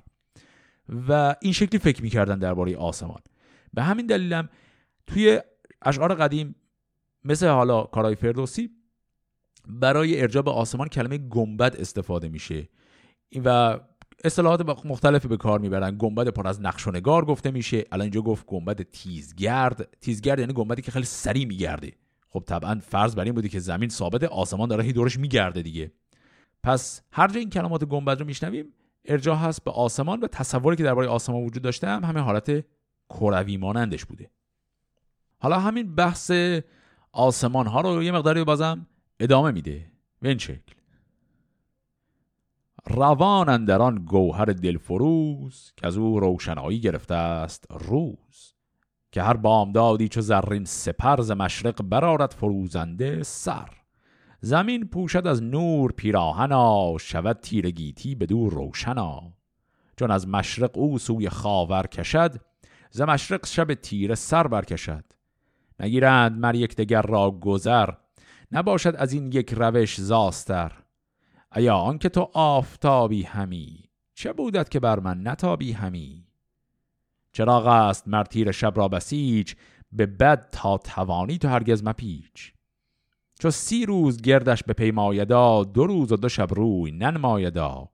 [0.88, 3.20] و این شکلی فکر می‌کردن درباره آسمان.
[3.74, 4.48] به همین دلیلم
[5.06, 5.40] توی
[5.82, 6.54] اشعار قدیم
[7.24, 8.70] مثل حالا کارای فردوسی
[9.68, 12.68] برای ارجاع به آسمان کلمه گنبد استفاده میشه.
[13.44, 13.80] و
[14.24, 15.96] اصطلاحات مختلفی به کار می‌برن.
[15.98, 17.84] گنبد پر از نقش و نگار گفته میشه.
[17.92, 19.96] الان اینجا گفت گنبد تیزگرد.
[20.00, 21.92] تیزگرد یعنی گنبدی که خیلی سریع میگرده.
[22.28, 25.92] خب طبعا فرض بر این بودی که زمین ثابت آسمان داره هی دورش میگرده دیگه.
[26.62, 28.66] پس هر جا این کلمات گنبد رو میشنویم
[29.04, 32.64] ارجاع هست به آسمان و تصوری که درباره آسمان وجود داشته هم همه حالت
[33.08, 34.30] کروی مانندش بوده.
[35.38, 36.32] حالا همین بحث
[37.12, 38.86] آسمان ها رو یه مقداری بازم
[39.20, 39.90] ادامه میده.
[40.20, 40.72] به این شکل.
[42.86, 48.54] روان اندران گوهر دلفروز که از او روشنایی گرفته است روز.
[49.12, 53.81] که هر بامدادی چو زرین سپرز مشرق برارد فروزنده سر.
[54.44, 59.32] زمین پوشد از نور پیراهنا شود تیرگیتی به دور روشنا.
[59.96, 62.40] چون از مشرق او سوی خاور کشد
[62.90, 65.04] ز مشرق شب تیر سر برکشد.
[65.80, 67.90] نگیرند مر یک دگر را گذر
[68.52, 70.72] نباشد از این یک روش زاستر.
[71.56, 76.26] ایا آنکه تو آفتابی همی چه بودت که بر من نتابی همی؟
[77.32, 79.54] چراغ است مرتیر شب را بسیج
[79.92, 82.52] به بد تا توانی تو هرگز مپیچ.
[83.42, 87.88] چو سی روز گردش به پیمایدا دو روز و دو شب روی ننمایدا.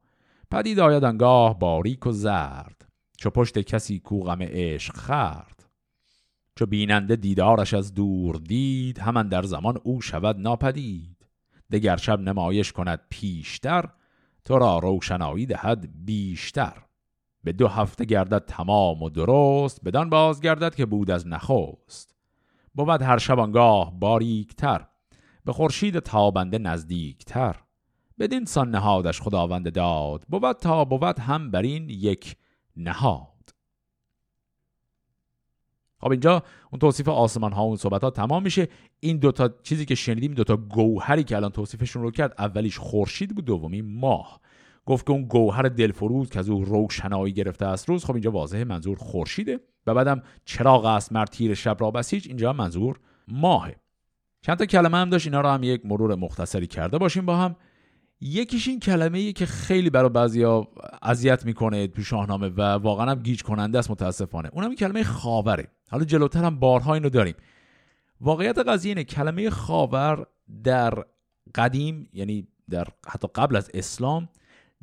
[0.51, 5.67] پدید آید انگاه باریک و زرد چو پشت کسی کو غم عشق خرد
[6.57, 11.27] چو بیننده دیدارش از دور دید همان در زمان او شود ناپدید.
[11.73, 13.85] دگر شب نمایش کند پیشتر
[14.45, 16.77] تو را روشنایی دهد بیشتر.
[17.45, 22.15] به دو هفته گردد تمام و درست بدان باز گردد که بود از نخست.
[22.75, 24.87] بود هر شب آنگاه باریکتر.
[25.49, 27.57] به خورشید تابنده نزدیکتر.
[28.19, 30.25] بدین سان نهادش خداوند داد.
[30.29, 32.37] بود تا بود هم بر این یک
[32.77, 33.55] نهاد.
[36.01, 38.69] خب اینجا اون توصیف آسمان ها اون صحبت ها تمام میشه.
[39.01, 43.45] این دوتا چیزی که شنیدیم دوتا گوهری که الان توصیفشون رو کرد اولیش خورشید بود
[43.45, 44.41] دومی ماه.
[44.87, 48.65] گفت که اون گوهر دلفروز که از او روشنایی گرفته است روز خب اینجا واضحه
[48.65, 49.61] منظور خورشیده.
[49.87, 53.77] و بعدم چراغ است مر تیر شب را بسیج اینجا منظور ماهه.
[54.41, 57.57] چند تا کلمه هم داشت اینا رو هم یک مرور مختصری کرده باشیم با هم.
[58.21, 60.69] یکیش این کلمه ای که خیلی برای بعضیا
[61.03, 64.51] اذیت می‌کنه تو شاهنامه و واقعا هم گیج کننده است متاسفانه.
[64.53, 65.69] اونم کلمه خاوره.
[65.91, 67.35] حالا جلوتر هم بارها اینو داریم.
[68.21, 70.27] واقعیت قضیه اینه کلمه خاور
[70.65, 71.05] در
[71.55, 74.29] قدیم یعنی در حتی قبل از اسلام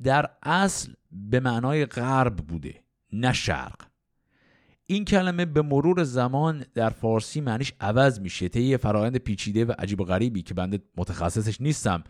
[0.04, 3.85] در اصل به معنای غرب بوده نه شرق.
[4.88, 8.50] این کلمه به مرور زمان در فارسی معنیش عوض میشه.
[8.50, 12.04] طی فرایند پیچیده و عجیب و غریبی که بنده متخصصش نیستم.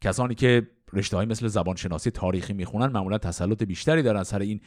[0.00, 4.60] کسانی که رشته های مثل زبانشناسی تاریخی می‌خونن معمولا تسلط بیشتری دارن سر این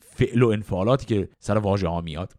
[0.00, 2.32] فعل و انفعالاتی که سر واژه ها میاد.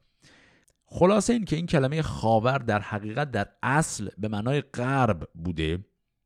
[0.85, 5.85] خلاصه این که این کلمه خاور در حقیقت در اصل به معنای غرب بوده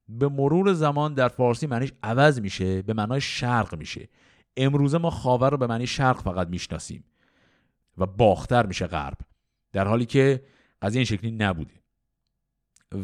[0.10, 4.10] به مرور زمان در فارسی معنیش عوض میشه به معنای شرق میشه.
[4.58, 7.04] امروزه ما خاور رو به معنی شرق فقط می‌شناسیم.
[7.98, 9.18] و باختر میشه غرب
[9.74, 10.44] در حالی که
[10.82, 11.74] قضیه این شکلی نبوده.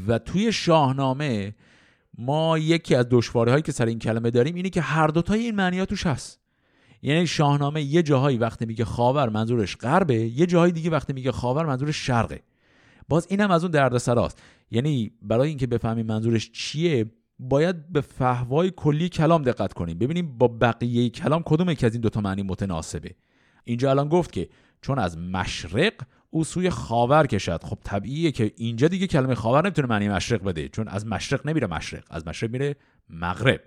[0.08, 1.56] و توی شاهنامه
[2.18, 5.56] ما یکی از دشواری هایی که سر این کلمه داریم اینه که هر دوتای این
[5.56, 6.40] معنی توش هست.
[7.02, 11.66] یعنی شاهنامه یه جاهایی وقتی میگه خاور منظورش غربه یه جاهایی دیگه وقتی میگه خاور
[11.66, 12.42] منظورش شرقه.
[13.10, 19.10] باز اینم از اون دردسراست یعنی برای اینکه بفهمیم منظورش چیه باید به فهوای کلی
[19.10, 19.98] کلام دقت کنیم.
[19.98, 23.16] ببینیم با بقیه کلام کدوم که از این دوتا معنی متناسبه.
[23.64, 24.50] اینجا الان گفت که
[24.82, 25.94] چون از مشرق
[26.30, 27.64] او سوی خاور کشد.
[27.64, 31.68] خب طبیعیه که اینجا دیگه کلمه خاور نمی‌تونه معنی مشرق بده چون از مشرق نمیره
[31.68, 32.76] مشرق از مشرق میره
[33.10, 33.62] مغرب.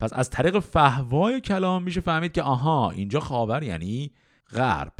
[0.00, 4.12] پس از طریق فهوای کلام میشه فهمید که آها اینجا خاور یعنی
[4.52, 4.92] غرب.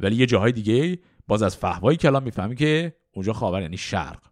[0.00, 4.22] ولی یه جاهای دیگه باز از فهوای کلام می‌فهمیم که اونجا خاور یعنی شرق.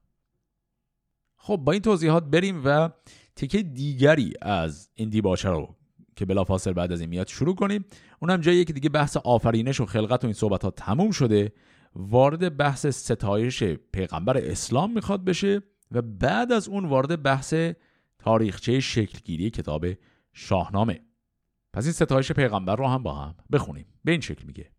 [1.36, 2.90] خب با این توضیحات بریم و
[3.36, 5.76] تیکه دیگری از این دیباچه رو
[6.16, 7.84] که بلافاصله بعد از این میاد شروع کنیم.
[8.20, 11.52] اونم جایی که دیگه بحث آفرینش و خلقت و این صحبت ها تموم شده.
[11.96, 17.54] وارد بحث ستایش پیغمبر اسلام می‌خواد بشه و بعد از اون وارد بحث
[18.18, 19.86] تاریخچه شکلگیری کتاب
[20.32, 21.00] شاهنامه.
[21.72, 23.86] پس این ستایش پیغمبر رو هم با هم بخونیم.
[24.04, 24.70] به این شکل میگه.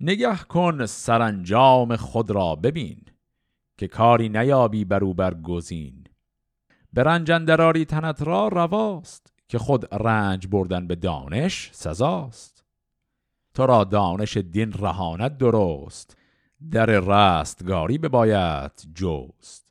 [0.00, 3.02] نگه کن سرانجام خود را ببین
[3.78, 6.05] که کاری نیابی برو بر گزین
[6.96, 7.30] به رنج
[7.88, 12.64] تنت را رواست که خود رنج بردن به دانش سزاست.
[13.54, 16.16] تو را دانش دین رهانت درست
[16.70, 19.66] در رستگاری بباید جوست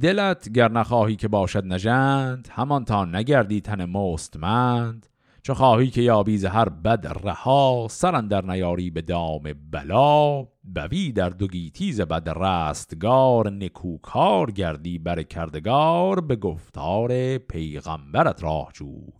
[0.00, 5.06] دلت گر نخواهی که باشد نژند همان تا نگردی تن مستمند.
[5.46, 10.46] چه خواهی که یابی هر بد رها سرن در نیاری به دام بلا.
[10.62, 19.12] بوی در دوگیتیز بد رستگار نکوکار گردی بر کردگار به گفتار پیغمبرت راه جوی.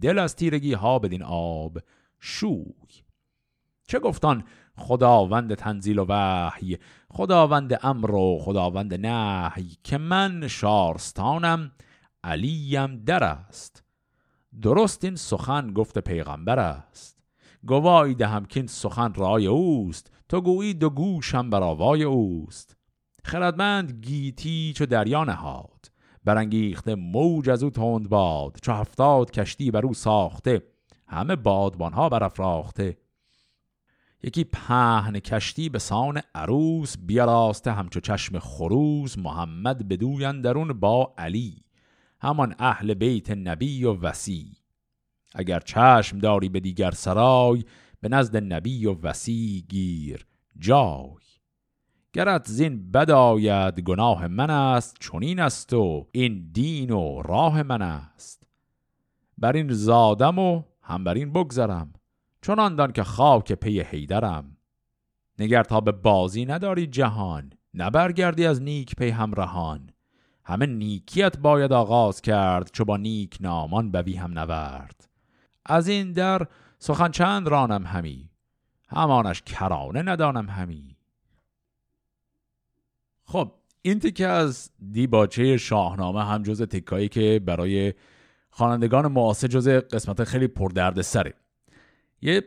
[0.00, 1.78] دل از تیرگی ها بدین آب
[2.20, 3.04] شوی.
[3.88, 4.44] چه گفتان
[4.76, 11.72] خداوند تنزیل و وحی خداوند امر و خداوند نهی که من شارستانم
[12.24, 13.89] علیم در است.
[14.62, 17.16] درست این سخن گفت پیغمبر است.
[17.66, 20.12] گواهی دهم که این سخن رای اوست.
[20.28, 22.76] تو گویی دو گوشم بر آوای اوست.
[23.24, 25.90] خردمند گیتی چو دریا نهاد.
[26.24, 28.58] برانگیخته موج از او تند باد.
[28.62, 30.62] چو هفتاد کشتی بر او ساخته.
[31.06, 32.98] همه بادبانها برافراخته
[34.22, 39.18] یکی پهن کشتی به سان عروس بیاراسته همچو چشم خروس.
[39.18, 41.64] محمد بدوین درون با علی.
[42.20, 44.56] همان اهل بیت نبی و وسی.
[45.34, 47.64] اگر چشم داری به دیگر سرای
[48.00, 50.26] به نزد نبی و وسی گیر
[50.58, 51.20] جای.
[52.12, 58.46] گرت زین بداید گناه من است چونین است و این دین و راه من است.
[59.38, 61.92] بر این زادم و هم بر این بگذرم
[62.42, 64.56] چون دان که خاک پی حیدرم.
[65.38, 69.90] نگر تا به بازی نداری جهان نبرگردی از نیک پی همراهان
[70.50, 75.08] همه نیکیت باید آغاز کرد چو با نیک نامان بوی هم نورد.
[75.66, 76.46] از این در
[76.78, 78.30] سخن چند رانم همی
[78.88, 80.96] همانش کرانه ندانم همی.
[83.24, 87.94] خب این تیکه از دیباچه شاهنامه هم جز تکایی که برای
[88.50, 91.34] خوانندگان معاصر جز قسمت خیلی پردرد سره
[92.22, 92.44] یه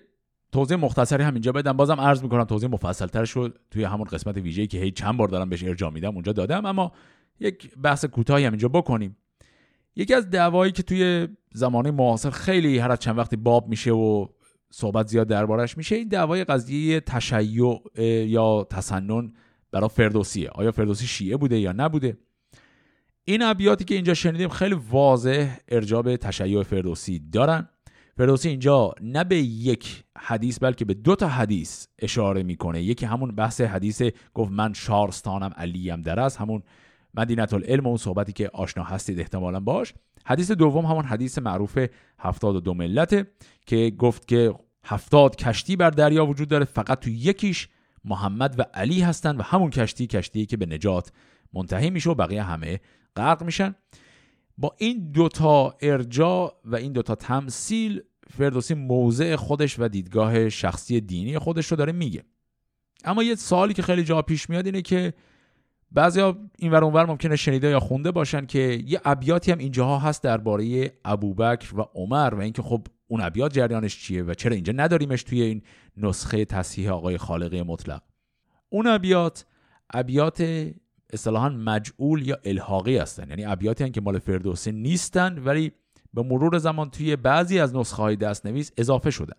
[0.51, 4.67] توضیح مختصری هم اینجا بدم بازم عرض می‌کنم توضیح مفصل شد توی همون قسمت ویژه‌ای
[4.67, 6.91] که هی چند بار دارم بهش ارجاع میدم اونجا دادم اما
[7.39, 9.17] یک بحث کوتاهی هم اینجا بکنیم.
[9.95, 14.27] یکی از دعوایی که توی زمانه معاصر خیلی هر از چند وقتی باب میشه و
[14.71, 17.81] صحبت زیاد دربارش میشه این دعوای قضیه تشیع
[18.27, 19.33] یا تسنن
[19.71, 20.49] برای فردوسیه.
[20.49, 22.17] آیا فردوسی شیعه بوده یا نبوده؟
[23.25, 27.69] این ابیاتی که اینجا شنیدیم خیلی واضح ارجاع به تشیع فردوسی دارن.
[28.17, 32.83] فردوسی اینجا نه به یک حدیث بلکه به دو تا حدیث اشاره می‌کنه.
[32.83, 34.01] یکی همون بحث حدیث
[34.33, 36.63] گفت من شارستانم علیم در همون
[37.13, 39.93] مدینت العلم و اون صحبتی که آشنا هستید احتمالا باش.
[40.25, 41.79] حدیث دوم همون حدیث معروف
[42.19, 43.27] هفتاد و دو ملته
[43.65, 44.53] که گفت که
[44.85, 47.67] هفتاد کشتی بر دریا وجود داره فقط تو یکیش
[48.05, 51.11] محمد و علی هستن و همون کشتی کشتی که به نجات
[51.53, 52.79] منتهی میشه و بقیه همه
[53.15, 53.75] غرق میشن.
[54.57, 58.03] با این دوتا ارجاع و این دوتا تمثیل
[58.37, 62.23] فردوسی موضع خودش و دیدگاه شخصی دینی خودش رو داره میگه.
[63.03, 65.13] اما یه سوالی که خیلی جا پیش میاد اینه که
[65.93, 70.23] بعضیا این ور اونور ممکنه شنیده یا خونده باشن که یه ابیاتی هم اینجاها هست
[70.23, 75.23] درباره ابوبکر و عمر و اینکه خب اون ابیات جریانش چیه و چرا اینجا نداریمش
[75.23, 75.61] توی این
[75.97, 78.01] نسخه تصحیح آقای خالقی مطلق.
[78.69, 79.45] اون ابیات
[79.93, 80.67] ابیات
[81.13, 83.29] اصطلاحا مجعول یا الحاقی هستن.
[83.29, 85.71] یعنی ابیاتی که مال فردوسی نیستن ولی
[86.13, 89.37] به مرور زمان توی بعضی از نسخه های دستنویس اضافه شدن.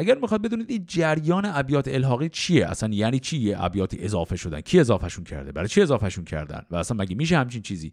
[0.00, 4.60] اگر می‌خواد بدونید این جریان ابیات الحاقی چیه؟ اصلا یعنی چی یه ابیاتی اضافه شدن؟
[4.60, 7.92] کی اضافهشون کرده؟ برای چی اضافهشون کردن؟ و اصلا مگه میشه همچین چیزی؟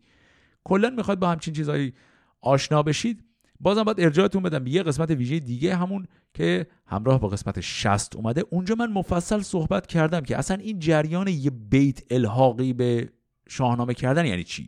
[0.64, 1.94] کلا می‌خواد با همچین چیزهایی
[2.42, 3.24] آشنا بشید.
[3.60, 8.16] بازم باید ارجاعتون بدم به یه قسمت ویژه دیگه همون که همراه با قسمت 60
[8.16, 8.44] اومده.
[8.50, 13.10] اونجا من مفصل صحبت کردم که اصلا این جریان یه بیت الحاقی به
[13.50, 14.68] شاهنامه کردن یعنی چی؟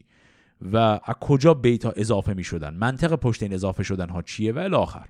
[0.61, 4.51] و از کجا بیت ها اضافه می شدن منطق پشت این اضافه شدن ها چیه؟
[4.51, 5.09] و الاخر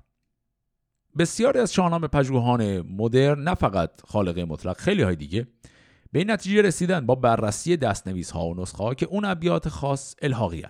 [1.18, 5.46] بسیاری از شاهنامه پژوهان مدرن نه فقط خالقه مطلق خیلی های دیگه
[6.12, 10.14] به این نتیجه رسیدن با بررسی دستنویس ها و نسخه ها که اون ابیات خاص
[10.22, 10.64] الحاقی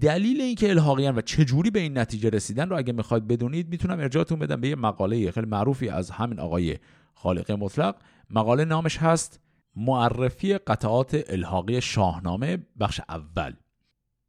[0.00, 4.38] دلیل اینکه الحاقیان و چجوری به این نتیجه رسیدن رو اگه می‌خواید بدونید می‌تونم ارجاعتون
[4.38, 6.78] بدم به یه مقاله خیلی معروفی از همین آقای
[7.14, 7.96] خالق مطلق.
[8.30, 9.40] مقاله نامش هست
[9.76, 13.52] معرفی قطعات الحاقی شاهنامه بخش اول.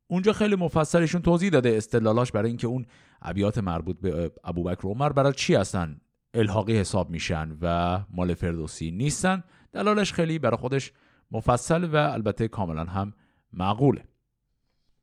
[0.07, 2.85] اونجا خیلی مفصلشون توضیح داده استدلالاش برای اینکه اون
[3.25, 6.01] ابیات مربوط به ابوبکر عمر برای چی هستن؟
[6.33, 9.43] الحاقی حساب میشن و مال فردوسی نیستن.
[9.73, 10.91] دلالش خیلی برای خودش
[11.31, 13.13] مفصل و البته کاملا هم
[13.53, 14.03] معقوله.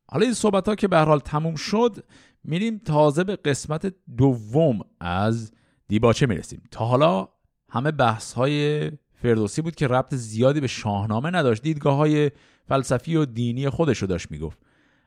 [0.08, 2.04] حالا این صحبت ها که به حال تموم شد
[2.44, 5.52] میریم تازه به قسمت دوم از
[5.88, 6.62] دیباچه می‌رسیم.
[6.70, 7.28] تا حالا
[7.68, 11.62] همه بحث های فردوسی بود که ربط زیادی به شاهنامه نداشت.
[11.62, 12.30] دیدگاه های
[12.68, 14.58] فلسفی و دینی خودش رو داشت می‌گفت.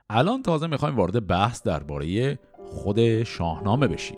[0.09, 4.17] الان تازه می‌خوایم وارد بحث درباره خود شاهنامه بشیم.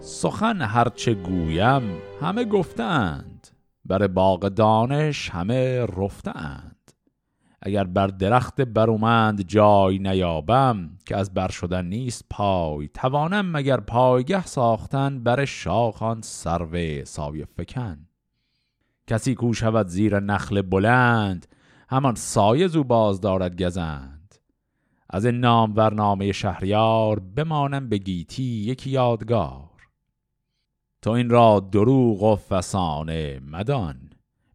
[0.00, 1.82] سخن هرچه گویم
[2.20, 3.48] همه گفتند
[3.84, 6.69] بر باغ دانش همه رفتند.
[7.62, 14.46] اگر بر درخت برومند جای نیابم که از بر شدن نیست پای توانم مگر پایگه
[14.46, 18.06] ساختن بر شاخان سرو سایه فکن.
[19.06, 21.46] کسی کو شود زیر نخل بلند
[21.88, 24.34] همان سایه زو باز دارد گزند.
[25.10, 29.70] از این نام ورنامه شهریار بمانم به گیتی یکی یادگار.
[31.02, 34.10] تو این را دروغ و فسانه مدان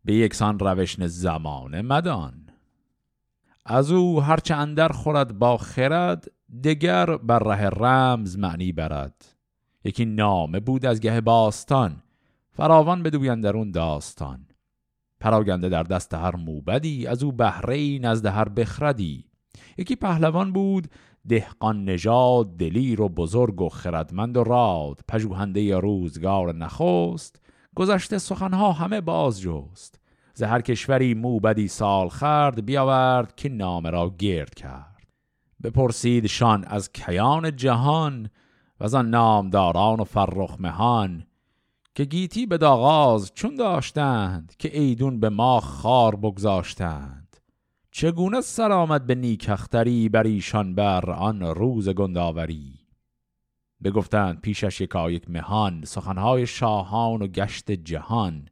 [0.06, 2.45] به یکسان روشن زمانه مدان.
[3.66, 6.32] از او هرچه اندر خورد با خرد
[6.64, 9.36] دگر بر ره رمز معنی برد.
[9.84, 12.04] یکی نامه بود از گه باستان
[12.52, 14.46] فراوان بدوی درون داستان.
[15.20, 19.26] پراگنده در دست هر موبدی از او بهره نزد هر بخردی.
[19.78, 20.88] یکی پهلوان بود
[21.30, 25.02] دهقان نژاد دلیر و بزرگ و خردمند و راد.
[25.08, 27.42] پژوهنده روزگار نخست
[27.76, 30.05] گذشته سخنها همه باز جست
[30.36, 35.08] ز هر کشوری موبدی سال خرد بیاورد که نام را گرد کرد.
[35.64, 38.30] بپرسید شان از کیان جهان
[38.80, 41.26] و آن نامداران و فرخ مهان
[41.96, 47.38] که گیتی به داغاز چون داشتند که ایدون به ما خار بگذاشتند.
[47.92, 52.80] چگونه سر آمد به نیکختری بر ایشان بر آن روز گنداوری؟
[53.84, 58.50] بگفتند پیشش یکایک مهان سخنهای شاهان و گشت جهان.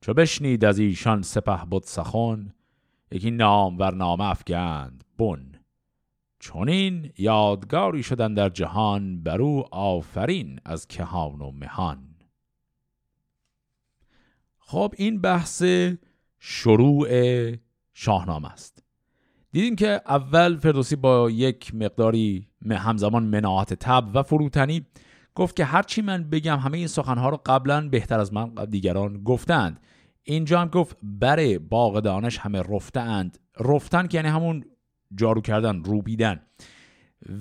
[0.00, 2.52] چو بشنید از ایشان سپه بود سخن
[3.12, 5.52] یکی نام ور نام افگند بن.
[6.38, 12.16] چونین یادگاری شدن در جهان برو آفرین از کهان و مهان.
[14.58, 15.62] خب این بحث
[16.38, 17.08] شروع
[17.94, 18.84] شاهنامه است.
[19.52, 24.86] دیدیم که اول فردوسی با یک مقداری همزمان مناعت تب و فروتنی
[25.34, 29.80] گفت که هرچی من بگم همه این سخنها رو قبلا بهتر از من دیگران گفتند.
[30.22, 34.64] اینجا هم گفت بره باغ دانش همه رفتند رفتن که یعنی همون
[35.14, 36.40] جارو کردن روبیدن.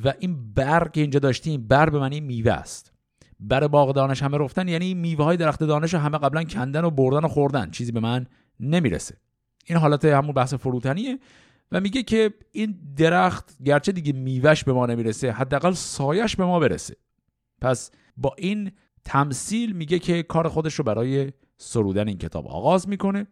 [0.04, 2.94] و این بر که اینجا داشتیم بر به معنی میوه است.
[3.40, 7.26] بر باغ دانش همه رفتن یعنی میوه های درخت دانش همه قبلا کندن و بردن
[7.26, 7.72] و خوردن.
[7.72, 8.28] چیزی به من
[8.60, 9.18] نمی‌رسه.
[9.66, 11.20] این حالت همون بحث فروتنیه
[11.72, 16.60] و میگه که این درخت گرچه دیگه میوهش به ما نمی‌رسه حداقل سایش به ما
[16.60, 16.96] برسه.
[17.62, 18.72] پس با این
[19.06, 23.28] تمثیل میگه که کار خودش رو برای سرودن این کتاب آغاز می‌کنه.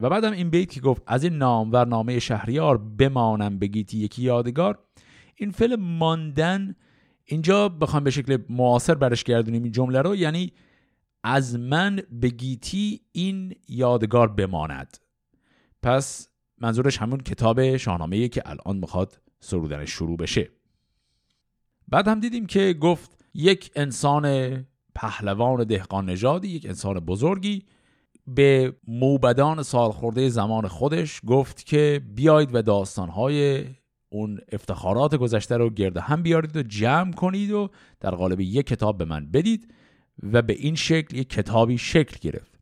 [0.00, 4.22] و بعدم این بیت که گفت از این نام و نامه شهریار بمانم بگیتی یکی
[4.22, 4.78] یادگار
[5.34, 6.74] این فعل ماندن
[7.24, 10.52] اینجا بخوام به شکل معاصر برش گردونیم این جمله رو یعنی
[11.24, 14.98] از من به گیتی این یادگار بماند.
[15.82, 20.50] پس منظورش همون کتاب شاهنامه که الان می‌خواد سرودنش شروع بشه.
[21.88, 24.56] بعد هم دیدیم که گفت یک انسان
[24.94, 27.62] پهلوان دهقان نژادی یک انسان بزرگی.
[28.26, 33.64] به موبدان سالخورده زمان خودش گفت که بیایید و داستانهای
[34.08, 37.70] اون افتخارات گذشته رو گرده هم بیارید و جمع کنید و
[38.00, 39.74] در قالب یک کتاب به من بدید
[40.22, 42.58] و به این شکل یک کتابی شکل گرفت.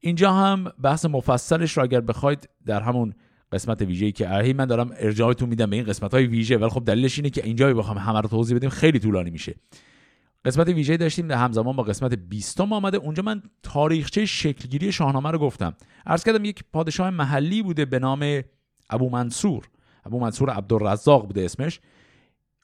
[0.00, 3.14] اینجا هم بحث مفصلش رو اگر بخواید در همون
[3.52, 6.84] قسمت ویژه‌ای که ارهی من دارم ارجاعتون میدم به این قسمت های ویژه ولی خب
[6.84, 9.54] دلیلش اینه که اینجا بخوام همه رو توضیح بدیم خیلی طولانی میشه.
[10.44, 12.96] قسمت ویژه داشتیم در همزمان با قسمت 20 آمده.
[12.96, 15.74] اونجا من تاریخچه شکلگیری شاهنامه رو گفتم.
[16.06, 18.42] عرض کردم یک پادشاه محلی بوده به نام
[18.90, 19.68] ابو منصور.
[20.04, 21.80] ابو منصور عبدالرزاق بوده اسمش.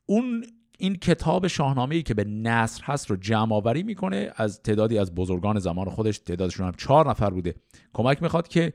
[0.07, 0.45] اون
[0.79, 5.15] این کتاب شاهنامه ای که به نصر هست رو جمع آوری می‌کنه از تعدادی از
[5.15, 7.55] بزرگان زمان خودش تعدادشون هم چهار نفر بوده
[7.93, 8.73] کمک می‌خواد که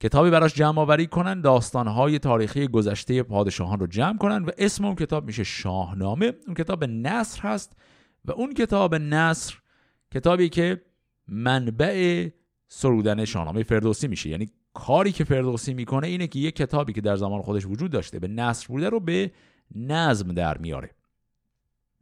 [0.00, 4.94] کتابی براش جمع آوری کنن داستانهای تاریخی گذشته پادشاهان رو جمع کنن و اسم اون
[4.94, 6.32] کتاب میشه شاهنامه.
[6.46, 7.72] اون کتاب نصر هست
[8.24, 9.54] و اون کتاب نصر
[10.14, 10.82] کتابی که
[11.28, 12.28] منبع
[12.68, 14.30] سرودن شاهنامه فردوسی میشه.
[14.30, 18.18] یعنی کاری که فردوسی می‌کنه اینه که یک کتابی که در زمان خودش وجود داشته
[18.18, 19.32] به نصر بوده رو به
[19.74, 20.90] نظم در میاره.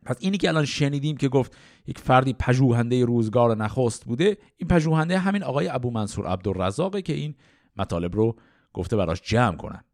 [0.04, 5.18] پس اینی که الان شنیدیم که گفت یک فردی پژوهنده روزگار نخست بوده این پژوهنده
[5.18, 7.34] همین آقای ابو منصور عبدالرزاقه که این
[7.76, 8.36] مطالب رو
[8.72, 9.84] گفته براش جمع کنن.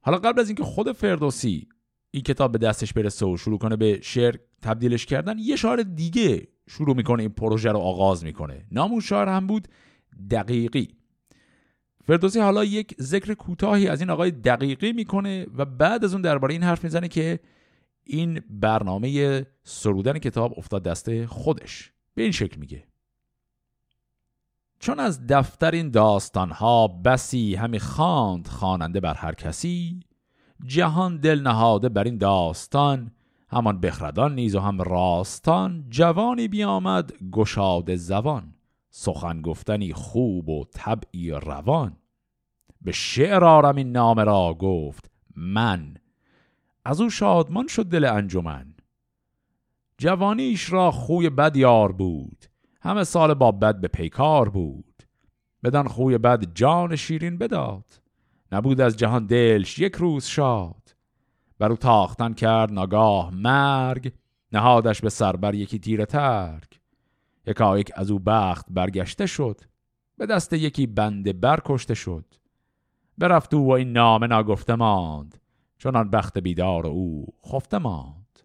[0.00, 1.68] حالا قبل از اینکه خود فردوسی
[2.10, 6.48] این کتاب به دستش برسه و شروع کنه به شعر تبدیلش کردن یه شاعر دیگه
[6.68, 8.66] شروع می‌کنه این پروژه رو آغاز می‌کنه.
[8.70, 9.68] نام اون شاعر هم بود
[10.30, 10.88] دقیقی.
[12.04, 16.52] فردوسی حالا یک ذکر کوتاهی از این آقای دقیقی می‌کنه و بعد از اون درباره
[16.52, 17.40] این حرف می‌زنه که
[18.04, 21.92] این برنامه سرودن کتاب افتاد دست خودش.
[22.14, 22.84] به این شکل میگه.
[24.82, 30.00] چون از دفتر این داستانها بسی همی خواند خواننده بر هر کسی
[30.66, 33.10] جهان دل نهاده بر این داستان
[33.48, 38.54] همان بخردان نیز و هم راستان جوانی بیامد گشاد زبان
[38.90, 41.96] سخن گفتنی خوب و طبعی روان.
[42.80, 45.94] به شعر آرم این نامه را گفت من.
[46.84, 48.74] از او شادمان شد دل انجمن.
[49.98, 52.51] جوانیش را خوی بد یار بود.
[52.82, 55.02] همه سال با بد به پیکار بود.
[55.64, 57.84] بدان خوی بد جان شیرین بداد.
[58.52, 60.94] نبود از جهان دلش یک روز شاد.
[61.58, 64.12] برو تاختن کرد نگاه مرگ
[64.52, 66.80] نهادش به سر بر یکی تیر ترگ.
[67.46, 69.60] یکایک از او بخت برگشته شد
[70.18, 72.24] به دست یکی بنده برکشته شد.
[73.18, 75.40] برفت او و این نامه ناگفته ماند
[75.78, 78.38] چنان بخت بیدار او خفته ماند.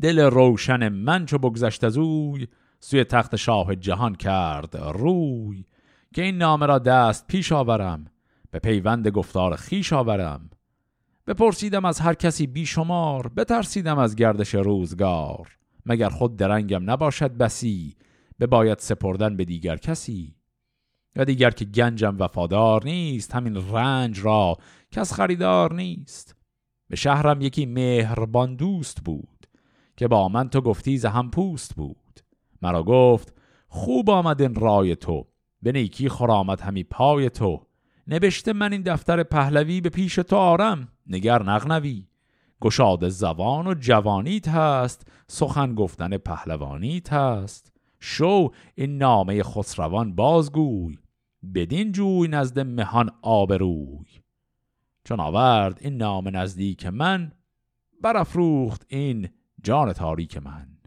[0.00, 2.46] دل روشن من چو بگذشت از اوی
[2.80, 4.76] سوی تخت شاه جهان کرد.
[4.76, 5.64] روی
[6.14, 8.04] که این نامه را دست پیش آورم
[8.50, 10.50] به پیوند گفتار خیش آورم.
[11.26, 15.58] بپرسیدم از هر کسی بیشمار بترسیدم از گردش روزگار.
[15.86, 17.96] مگر خود درنگم نباشد بسی
[18.38, 20.34] به باید سپردن به دیگر کسی؟
[21.16, 24.56] و دیگر که گنجم وفادار نیست همین رنج را
[24.90, 26.36] کس خریدار نیست.
[26.88, 29.46] به شهرم یکی مهربان دوست بود
[29.96, 32.07] که با من تو گفتی هم پوست بود.
[32.62, 33.34] مرا گفت
[33.68, 35.26] خوب آمد این رای تو.
[35.62, 37.66] به نیکی خرامد همی پای تو.
[38.08, 40.88] نبشته من این دفتر پهلوی به پیش تو آرم.
[41.06, 42.06] نگر نغنوی.
[42.60, 45.08] گشاد زبان و جوانیت هست.
[45.26, 47.72] سخن گفتن پهلوانیت هست.
[48.00, 50.98] شو این نامه خسروان بازگوی.
[51.54, 54.06] بدین جوی نزد مهان آبروی.
[55.04, 57.32] چون آورد این نام نزدیک من
[58.02, 59.28] برافروخت این
[59.62, 60.77] جان تاریک من.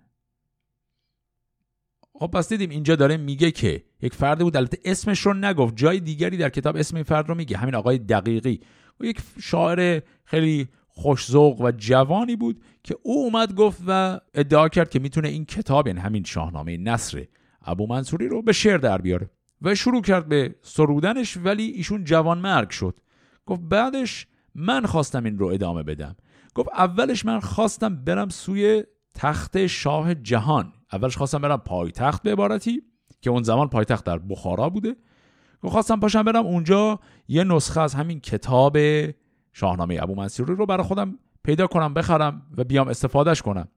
[2.21, 5.75] خب پس دیدیم اینجا داره میگه که یک فرد بود البته اسمش رو نگفت.
[5.75, 7.57] جای دیگری در کتاب اسم این فرد رو میگه.
[7.57, 8.59] همین آقای دقیقی.
[8.99, 14.89] و یک شاعر خیلی خوشزوق و جوانی بود که او اومد گفت و ادعا کرد
[14.89, 17.25] که می‌تونه این کتاب یعنی همین شاهنامه نصر
[17.65, 19.29] ابو منصوری رو به شعر در بیاره.
[19.61, 22.99] و شروع کرد به سرودنش ولی ایشون جوان مرگ شد.
[23.45, 26.15] گفت بعدش من خواستم این رو ادامه بدم.
[26.55, 30.73] گفت اولش من خواستم برم سوی تخت شاه جهان.
[30.93, 32.81] اولش خواستم برم پایتخت به عبارتی
[33.21, 34.95] که اون زمان پایتخت در بخارا بوده.
[35.63, 38.77] خواستم پاشم برم اونجا یه نسخه از همین کتاب
[39.53, 43.67] شاهنامه ابو منصوری رو برای خودم پیدا کنم بخرم و بیام استفادهش کنم.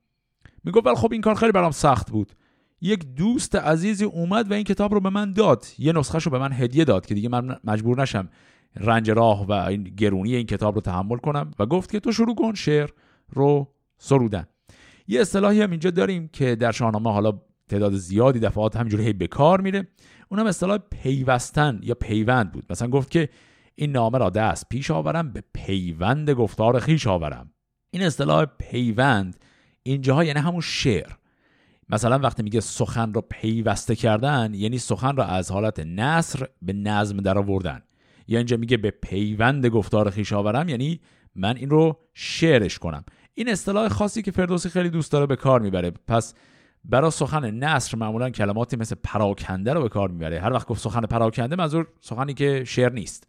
[0.64, 2.32] می‌گفت ولی خب این کار خیلی برام سخت بود.
[2.80, 5.66] یک دوست عزیزی اومد و این کتاب رو به من داد.
[5.78, 8.28] یه نسخه رو به من هدیه داد که دیگه من مجبور نشم
[8.76, 12.34] رنج راه و این گرونی این کتاب رو تحمل کنم و گفت که تو شروع
[12.34, 12.90] کن شعر
[13.30, 14.46] رو سرودن.
[15.06, 19.26] یه اصطلاحی هم اینجا داریم که در شاهنامه حالا تعداد زیادی دفعات همینجوری هی به
[19.26, 19.88] کار میره.
[20.28, 22.64] اونم اصطلاح پیوستن یا پیوند بود.
[22.70, 23.28] مثلا گفت که
[23.74, 27.50] این نامه را دست پیش آورم به پیوند گفتار خیش آورم.
[27.90, 29.36] این اصطلاح پیوند
[29.82, 31.10] اینجاها یعنی همون شعر.
[31.88, 37.16] مثلا وقتی میگه سخن را پیوسته کردن یعنی سخن را از حالت نصر به نظم
[37.16, 37.82] در آوردن
[38.28, 41.00] یا اینجا میگه به پیوند گفتار خیش آورم یعنی
[41.34, 43.04] من این رو شعرش کنم.
[43.34, 45.90] این اصطلاح خاصی که فردوسی خیلی دوست داره به کار می‌بره.
[45.90, 46.34] پس
[46.84, 50.40] برای سخن نصر معمولا کلماتی مثل پراکنده رو به کار می‌بره.
[50.40, 53.26] هر وقت گفت سخن پراکنده منظور سخنی که شعر نیست.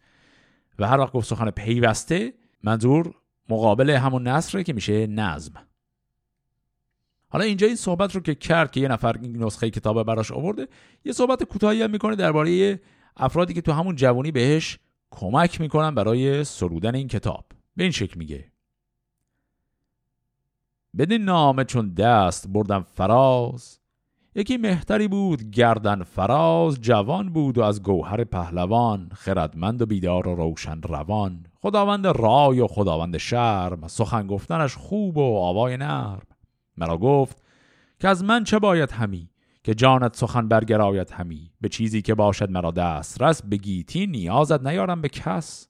[0.78, 2.32] و هر وقت گفت سخن پیوسته
[2.62, 3.14] منظور
[3.48, 5.52] مقابل همون نصره که میشه نظم.
[7.28, 10.68] حالا اینجا این صحبت رو که کرد که یه نفر این نسخه کتاب براش آورده
[11.04, 12.80] یه صحبت کوتاهی هم می‌کنه درباره
[13.16, 14.78] افرادی که تو همون جوانی بهش
[15.10, 17.44] کمک می‌کنن برای سرودن این کتاب.
[17.76, 18.44] به این شکل میگه.
[20.98, 23.78] بدین نامه چون دست بردم فراز.
[24.34, 30.34] یکی مهتری بود گردن فراز جوان بود و از گوهر پهلوان خردمند و بیدار و
[30.34, 31.46] روشن روان.
[31.54, 36.26] خداوند رای و خداوند شرم سخن گفتنش خوب و آوای نرم.
[36.76, 37.42] مرا گفت
[38.00, 39.30] که از من چه باید همی؟
[39.64, 44.66] که جانت سخن برگرایت همی؟ به چیزی که باشد مرا دست رس به گیتی نیازت
[44.66, 45.68] نیارم به کس.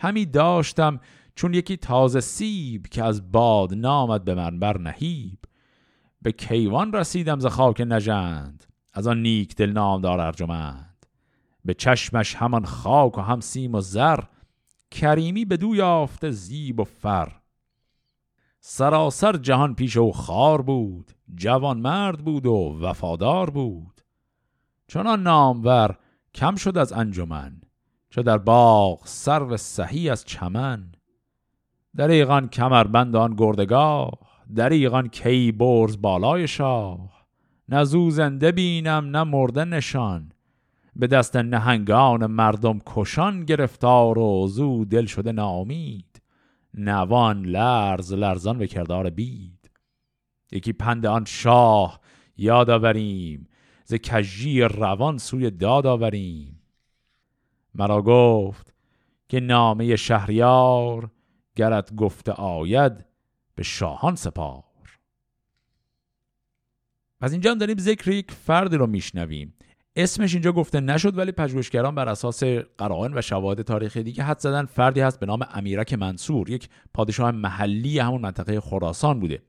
[0.00, 1.00] همی داشتم
[1.36, 5.38] چون یکی تازه سیب که از باد نامد به من بر نهیب.
[6.22, 11.06] به کیوان رسیدم ز خاک نژند از آن نیک دل نامدار ارجمند.
[11.64, 14.20] به چشمش همان خاک و هم سیم و زر
[14.90, 17.32] کریمی به دو یافته زیب و فر.
[18.60, 24.00] سراسر جهان پیش او خار بود جوان مرد بود و وفادار بود.
[24.88, 25.98] چنان نامور
[26.34, 27.60] کم شد از انجمن
[28.10, 30.95] چه در باغ سرو سهی از چمن.
[31.96, 34.10] دریغان کمربند آن گردگاه
[34.56, 37.26] دریغان کی برز بالای شاه.
[37.68, 40.32] نه زنده بینم نه مرده نشان.
[40.96, 46.22] به دست نهنگان مردم کشان گرفتار و زو دل شده نامید
[46.74, 49.70] نوان لرز لرزان به کردار بید.
[50.52, 52.00] یکی پند آن شاه
[52.36, 53.48] یاد آوریم
[53.84, 56.60] ز کجی روان سوی داد آوریم.
[57.74, 58.74] مرا گفت
[59.28, 61.10] که نامه شهریار
[61.56, 63.04] گرت گفته آید
[63.54, 64.62] به شاهان سپار.
[67.20, 69.54] از اینجا هم داریم ذکر یک فردی رو میشنویم.
[69.96, 72.42] اسمش اینجا گفته نشد ولی پژوهشگران بر اساس
[72.78, 76.50] قرائن و شواهد تاریخی دیگه حد زدن فردی هست به نام امیرک منصور.
[76.50, 79.42] یک پادشاه محلی همون منطقه خراسان بوده.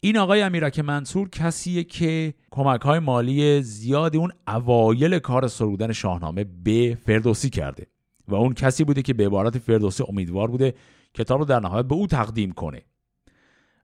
[0.00, 6.44] این آقای امیرک منصور کسیه که کمک های مالی زیادی اون اوایل کار سرودن شاهنامه
[6.64, 7.86] به فردوسی کرده
[8.28, 10.74] و اون کسی بوده که به عبارت فردوسی امیدوار بوده
[11.14, 12.82] کتاب رو در نهایت به او تقدیم کنه.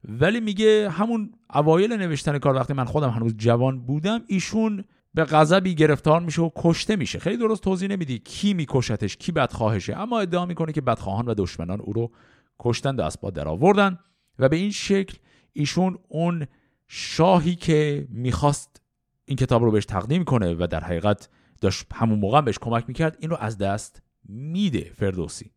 [0.05, 5.75] ولی میگه همون اوایل نوشتن کار وقتی من خودم هنوز جوان بودم ایشون به غضبی
[5.75, 7.19] گرفتار میشه و کشته میشه.
[7.19, 11.81] خیلی درست توضیح نمیدی کی میکشتش کی بدخواهشه اما ادعا می‌کنه که بدخواهان و دشمنان
[11.81, 12.11] او رو
[12.59, 13.99] کشتن دست با در آوردن
[14.39, 15.19] و به این شکل
[15.53, 16.47] ایشون اون
[16.89, 18.83] شاهی که می‌خواست
[19.25, 21.29] این کتاب رو بهش تقدیم کنه و در حقیقت
[21.61, 25.53] داشت همون موقع بهش کمک می‌کرد این رو از دست میده فردوسی.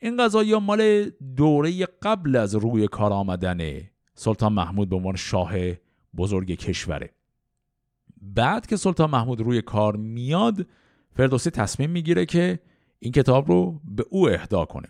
[0.00, 3.80] این قضایی مال دوره قبل از روی کار آمدن
[4.14, 5.52] سلطان محمود به عنوان شاه
[6.16, 7.10] بزرگ کشوره.
[8.22, 10.66] بعد که سلطان محمود روی کار میاد
[11.16, 12.60] فردوسی تصمیم می‌گیره که
[12.98, 14.88] این کتاب رو به او اهدا کنه.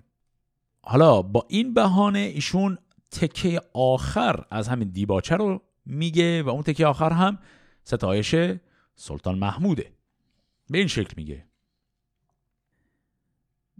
[0.82, 2.78] حالا با این بهانه ایشون
[3.10, 7.38] تکه آخر از همین دیباچه رو میگه و اون تکه آخر هم
[7.84, 8.34] ستایش
[8.94, 9.92] سلطان محموده.
[10.70, 11.46] به این شکل میگه.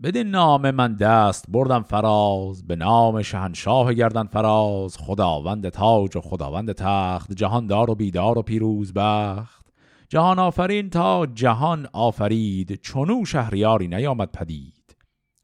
[0.03, 6.73] بده نام من دست بردم فراز به نام شهنشاه گردن فراز خداوند تاج و خداوند
[6.73, 9.67] تخت جهاندار و بیدار و پیروز بخت.
[10.09, 14.97] جهان آفرین تا جهان آفرید چونو شهریاری نیامد پدید.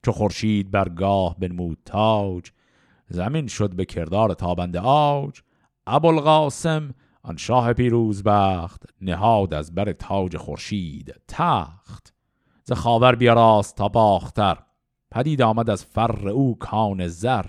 [0.05, 2.51] چو خورشید برگاه بنمود تاج
[3.09, 5.40] زمین شد به کردار تابند آج.
[5.86, 12.19] ابوالقاسم آن شاه پیروز بخت نهاد از بر تاج خورشید تخت.
[12.64, 14.58] ز خاور بیاراست تا باختر.
[15.11, 17.46] پدید آمد از فر او کان زر.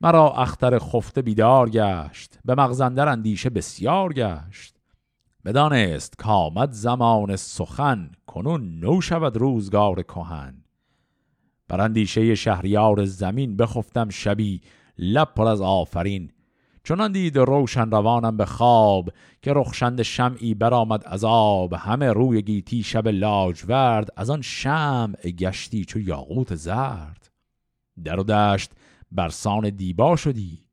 [0.00, 4.74] مرا اختر خفته بیدار گشت به مغزندر اندیشه بسیار گشت.
[5.44, 10.64] بدانست کامد زمان سخن کنون نو شود روزگار کهن.
[11.68, 14.60] بر اندیشه شهریار زمین بخفتم شبی
[14.98, 16.32] لب پر از آفرین.
[16.86, 19.08] چنان دید روشن روانم به خواب
[19.42, 26.00] که رخشند شمعی برآمد عذاب همه روی گیتی شب لاجورد از آن شمع گشتی چو
[26.00, 27.30] یاقوت زرد.
[28.04, 28.72] در و دشت
[29.12, 30.64] برسان دیبا شدی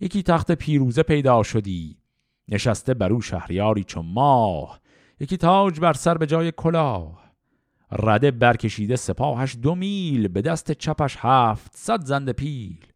[0.00, 1.96] یکی تخت پیروزه پیدا شدی.
[2.48, 4.80] نشسته بر او شهریاری چو ماه
[5.20, 7.32] یکی تاج بر سر به جای کلاه.
[7.92, 12.89] رده برکشیده سپاهش دو میل به دست چپش هفت صد زند پیل.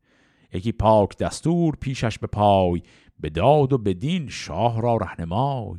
[0.55, 2.83] یکی پاک دستور پیشش به پای
[3.21, 5.79] به داد و به دین شاه را رهنمای.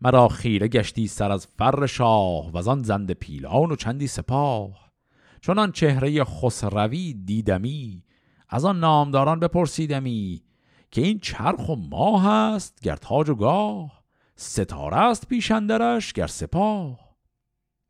[0.00, 4.92] مرا خیره گشتی سر از فر شاه و آن زند پیلان و چندی سپاه.
[5.40, 8.04] چنان چهره خسروی دیدمی
[8.48, 10.42] از آن نامداران بپرسیدمی
[10.90, 14.02] که این چرخ و ماه است گر تاج و گاه
[14.36, 17.16] ستاره است پیشندرش گر سپاه.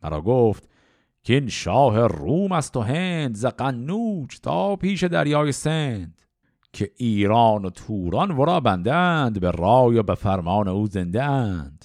[0.03, 0.72] مرا گفت
[1.25, 6.23] که این شاه روم است و هند ز قنوج تا پیش دریای سند
[6.73, 11.85] که ایران و توران ورا بندند به رای و به فرمان او زنده اند.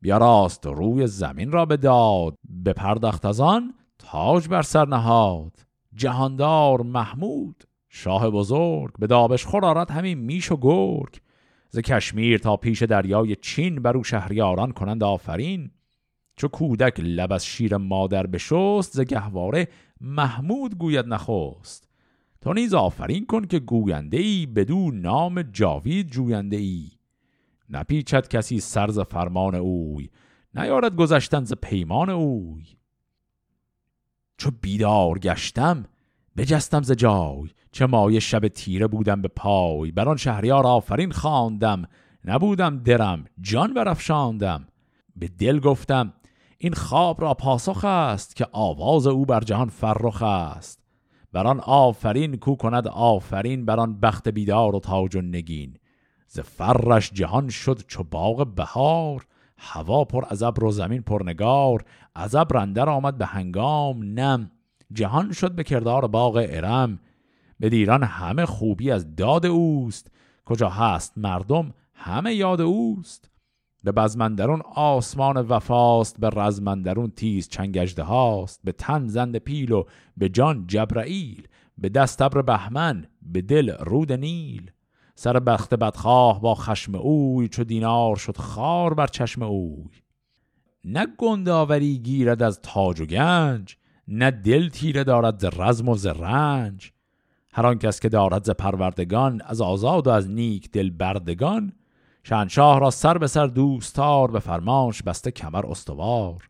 [0.00, 5.52] بیا راست روی زمین را به داد به پردخت از آن تاج بر سر نهاد.
[5.94, 11.20] جهاندار محمود شاه بزرگ به دابش خورارت همین میش و گرگ.
[11.68, 15.70] ز کشمیر تا پیش دریای چین بر او شهریاران کنند آفرین.
[16.40, 19.68] چو کودک لب از شیر مادر بشست ز گهواره
[20.00, 21.88] محمود گوید نخست.
[22.40, 26.90] تو نیز آفرین کن که گوینده ای بدو نام جاوید جوینده ای
[27.70, 30.10] نپیچد کسی سرز فرمان اوی
[30.54, 32.64] نیارد گذشتن ز پیمان اوی.
[34.38, 35.84] چو بیدار گشتم
[36.36, 39.90] بجستم ز جای چه مایه شب تیره بودم به پای.
[39.90, 41.84] بر آن شهریار آفرین خواندم
[42.24, 44.66] نبودم درم جان برافشاندم.
[45.16, 46.12] به دل گفتم
[46.62, 50.80] این خواب را پاسخ است که آواز او بر جهان فرخ است.
[51.32, 55.76] بر آن آفرین کو کند آفرین بر آن بخت بیدار و تاج و نگین.
[56.26, 59.26] ز فرش جهان شد چو باغ بهار
[59.58, 61.84] هوا پر از ابر و زمین پر نگار
[62.14, 64.50] از ابر اندر آمد به هنگام نم.
[64.92, 66.98] جهان شد به کردار باغ ارم.
[67.60, 70.10] به دیران همه خوبی از داد اوست.
[70.44, 73.29] کجا هست مردم همه یاد اوست.
[73.84, 79.84] به بزمندرون آسمان وفاست به رزمندرون تیز چنگجده هاست به تن زند پیل و
[80.16, 84.70] به جان جبرائیل به دست ابر بهمن به دل رود نیل.
[85.14, 89.90] سر بخت بدخواه با خشم اوی چو دینار شد خار بر چشم اوی.
[90.84, 93.76] نه گنداوری گیرد از تاج و گنج
[94.08, 96.92] نه دل تیره دارد ز رزم و ز رنج.
[97.52, 101.72] هر آن کس که دارد ز پروردگان از آزاد و از نیک دل بردگان
[102.22, 106.48] شهنشاه را سر به سر دوستار به فرمانش بسته کمر استوار.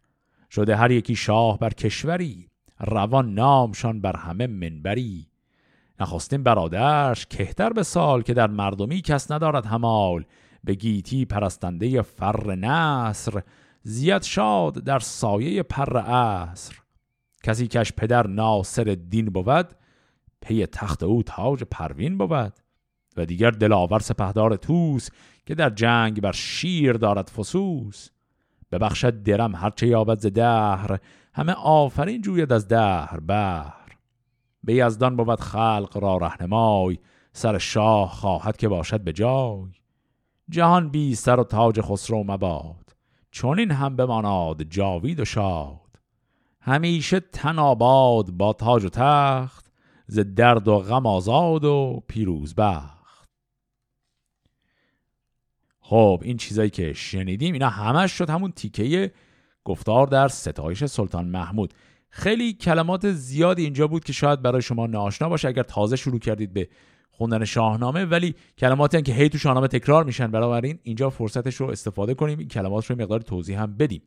[0.50, 2.48] شده هر یکی شاه بر کشوری
[2.80, 5.26] روان نامشان بر همه منبری.
[6.00, 10.24] نخستین برادرش کهتر به سال که در مردمی کس ندارد همال.
[10.64, 13.42] به گیتی پرستنده فر نصر
[13.82, 16.74] زیاد شاد در سایه پر عصر.
[17.42, 19.74] کسی کش پدر ناصر دین بود
[20.40, 22.52] پی تخت او تاج پروین بود.
[23.16, 25.08] و دیگر دلاور سپهدار توس
[25.46, 28.08] که در جنگ بر شیر دارد فسوس.
[28.72, 30.98] ببخشد درم هرچه یابد ز دهر
[31.34, 33.96] همه آفرین جوید از دهر بهر.
[34.64, 36.98] به یزدان بود خلق را رهنمای
[37.32, 39.70] سر شاه خواهد که باشد به جای.
[40.48, 42.96] جهان بی سر و تاج خسرو مباد
[43.30, 45.80] چون این هم بماناد جاوید و شاد.
[46.60, 49.72] همیشه تناباد با تاج و تخت
[50.06, 52.99] ز درد و غم آزاد و پیروز بخت.
[55.90, 59.12] خب این چیزایی که شنیدیم اینا همش شد همون تیکه
[59.64, 61.74] گفتار در ستایش سلطان محمود.
[62.10, 66.52] خیلی کلمات زیادی اینجا بود که شاید برای شما ناشنا باشه اگر تازه شروع کردید
[66.52, 66.68] به
[67.10, 70.30] خوندن شاهنامه ولی کلماتی هم که هی تو شاهنامه تکرار میشن.
[70.30, 74.02] بنابراین اینجا فرصتش رو استفاده کنیم این کلمات رو مقدار توضیح هم بدیم.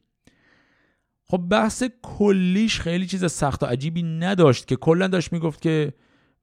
[1.26, 5.94] خب بحث کلیش خیلی چیز سخت و عجیبی نداشت که کلا داشت می‌گفت که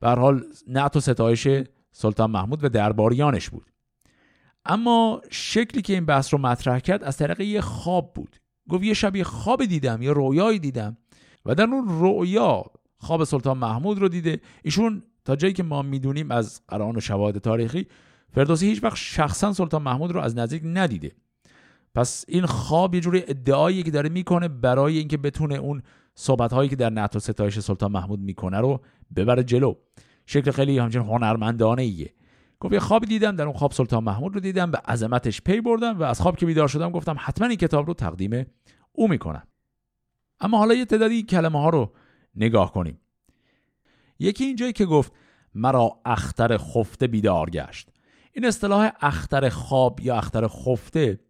[0.00, 1.48] به حال نعت و ستایش
[1.92, 3.69] سلطان محمود و درباریانش بود.
[4.64, 8.36] اما شکلی که این بحث رو مطرح کرد از طریق یه خواب بود.
[8.68, 10.96] گفت یه شب یه خواب دیدم یه رویایی دیدم
[11.46, 12.64] و در اون رویا
[12.98, 14.40] خواب سلطان محمود رو دیده.
[14.62, 17.86] ایشون تا جایی که ما می‌دونیم از قرآن و شواهد تاریخی
[18.34, 21.12] فردوسی هیچ وقت شخصا سلطان محمود رو از نزدیک ندیده.
[21.94, 25.82] پس این خواب یه جوری ادعایی که داره می‌کنه برای اینکه بتونه اون
[26.14, 28.80] صحبت هایی که در نعت و ستایش سلطان محمود می‌کنه رو
[29.16, 29.74] ببره جلو.
[30.26, 32.14] شکل خیلی همچنین هنرمندانه ایه
[32.60, 35.98] گفت یه خوابی دیدم در اون خواب سلطان محمود رو دیدم به عظمتش پی بردم
[35.98, 38.46] و از خواب که بیدار شدم گفتم حتما این کتاب رو تقدیم
[38.92, 39.42] او می‌کنم.
[40.40, 41.92] اما حالا یه تعدادی کلمه ها رو
[42.34, 43.00] نگاه کنیم.
[44.18, 45.12] یکی اینجایی که گفت
[45.54, 47.88] مرا اختر خفته بیدار گشت.
[48.32, 51.20] این اصطلاح اختر خواب یا اختر خفته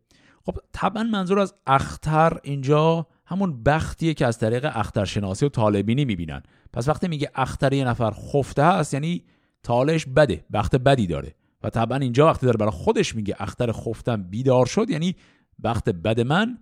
[0.46, 6.42] خب طبعا منظور از اختر اینجا همون بختیه که از طریق اخترشناسی و طالبینی می‌بینن.
[6.72, 9.24] پس وقتی میگه اختر یه نفر خفته هست یعنی
[9.62, 11.34] تالش بده بخت بدی داره.
[11.62, 15.16] و طبعا اینجا وقتی داره برای خودش میگه اختر خفتم بیدار شد یعنی
[15.64, 16.58] بخت بد من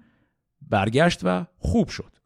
[0.62, 2.18] برگشت و خوب شد.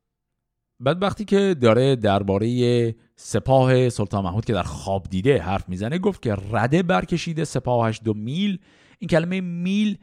[0.80, 6.22] بعد وقتی که داره درباره سپاه سلطان محمود که در خواب دیده حرف می‌زنه گفت
[6.22, 8.58] که رده برکشیده سپاهش دو میل.
[8.98, 9.98] این کلمه میل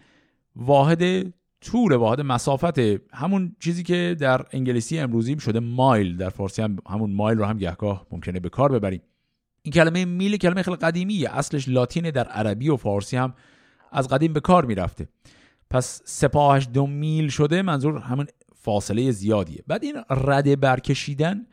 [0.55, 2.79] واحد طول واحد مسافت
[3.13, 6.17] همون چیزی که در انگلیسی امروزی شده مایل.
[6.17, 9.01] در فارسی هم همون مایل رو هم گهگاه ممکنه به کار ببریم.
[9.61, 11.29] این کلمه میل کلمه خیلی قدیمیه.
[11.37, 13.33] اصلش لاتینه در عربی و فارسی هم
[13.91, 15.07] از قدیم به کار می‌رفته.
[15.69, 19.63] پس سپاهش دو میل شده منظور همون فاصله زیادیه.
[19.67, 21.45] بعد این رده برکشیدن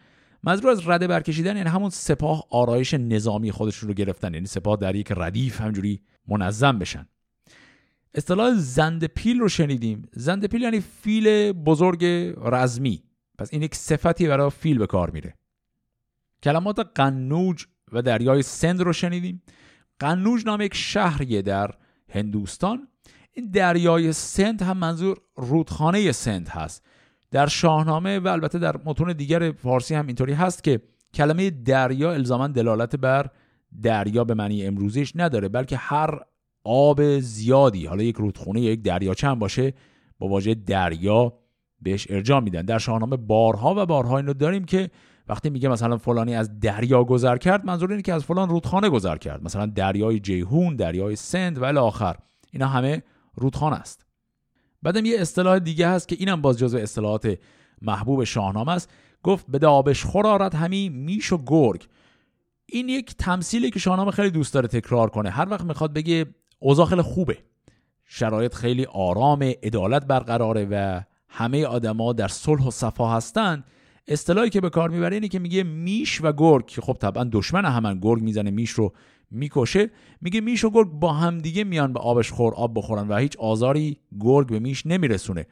[0.42, 4.34] منظور از رده برکشیدن یعنی همون سپاه آرایش نظامی خودشون رو گرفتن.
[4.34, 7.08] یعنی سپاه در یک ردیف همجوری منظم بشن.
[8.14, 10.08] اصطلاح زند پیل رو شنیدیم.
[10.12, 12.04] زند پیل یعنی فیل بزرگ
[12.42, 13.02] رزمی.
[13.38, 15.34] پس این یک صفتی برای فیل به کار میره.
[16.42, 19.42] کلمات قنوج و دریای سند رو شنیدیم.
[19.98, 21.70] قنوج نام یک شهریه در
[22.08, 22.88] هندوستان.
[23.32, 26.86] این دریای سند هم منظور رودخانه سند هست.
[27.30, 30.80] در شاهنامه و البته در متون دیگر فارسی هم اینطوری هست که
[31.14, 33.30] کلمه دریا الزاما دلالت بر
[33.82, 36.20] دریا به معنی امروزیش نداره بلکه هر
[36.64, 39.74] آب زیادی حالا یک رودخونه یا یک دریاچه هم باشه
[40.18, 41.32] با واژه دریا
[41.82, 42.62] بهش ارجاع میدن.
[42.62, 44.90] در شاهنامه بارها و بارها اینو داریم که
[45.28, 49.16] وقتی میگه مثلا فلانی از دریا گذر کرد منظور اینه که از فلان رودخانه گذر
[49.16, 49.42] کرد.
[49.42, 52.16] مثلا دریای جیهون دریای سند و آخر.
[52.52, 53.02] اینا همه
[53.34, 54.06] رودخانه است.
[54.82, 57.38] بعدم یه اصطلاح دیگه هست که اینم باز جزو اصطلاحات
[57.82, 58.90] محبوب شاهنامه است.
[59.22, 61.88] گفت به دابش خورارد همی میش و گرگ.
[62.66, 65.30] این یک تمثیلی که شاهنامه خیلی دوست داره تکرار کنه.
[65.30, 66.26] هر وقت می‌خواد بگه
[66.58, 67.38] اوضاع خیلی خوبه
[68.04, 73.64] شرایط خیلی آرام عدالت برقراره و همه آدما در صلح و صفا هستند
[74.08, 76.66] اصطلاحی که به کار می‌بره اینه که میگه میش و گرگ.
[76.66, 78.92] که خب طبعا دشمن همن گرگ می‌زنه میش رو
[79.30, 79.90] می‌کشه.
[80.20, 83.96] میگه میش و گرگ با همدیگه میان به آبش خور آب بخورن و هیچ آزاری
[84.20, 85.46] گرگ به میش نمیرسونه.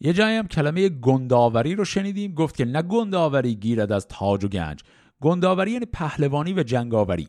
[0.00, 2.34] یه جایی هم کلمه گنداوری رو شنیدیم.
[2.34, 4.82] گفت که نه گنداوری گیرد از تاج و گنج.
[5.20, 7.28] گنداوری یعنی پهلوانی و جنگاوری.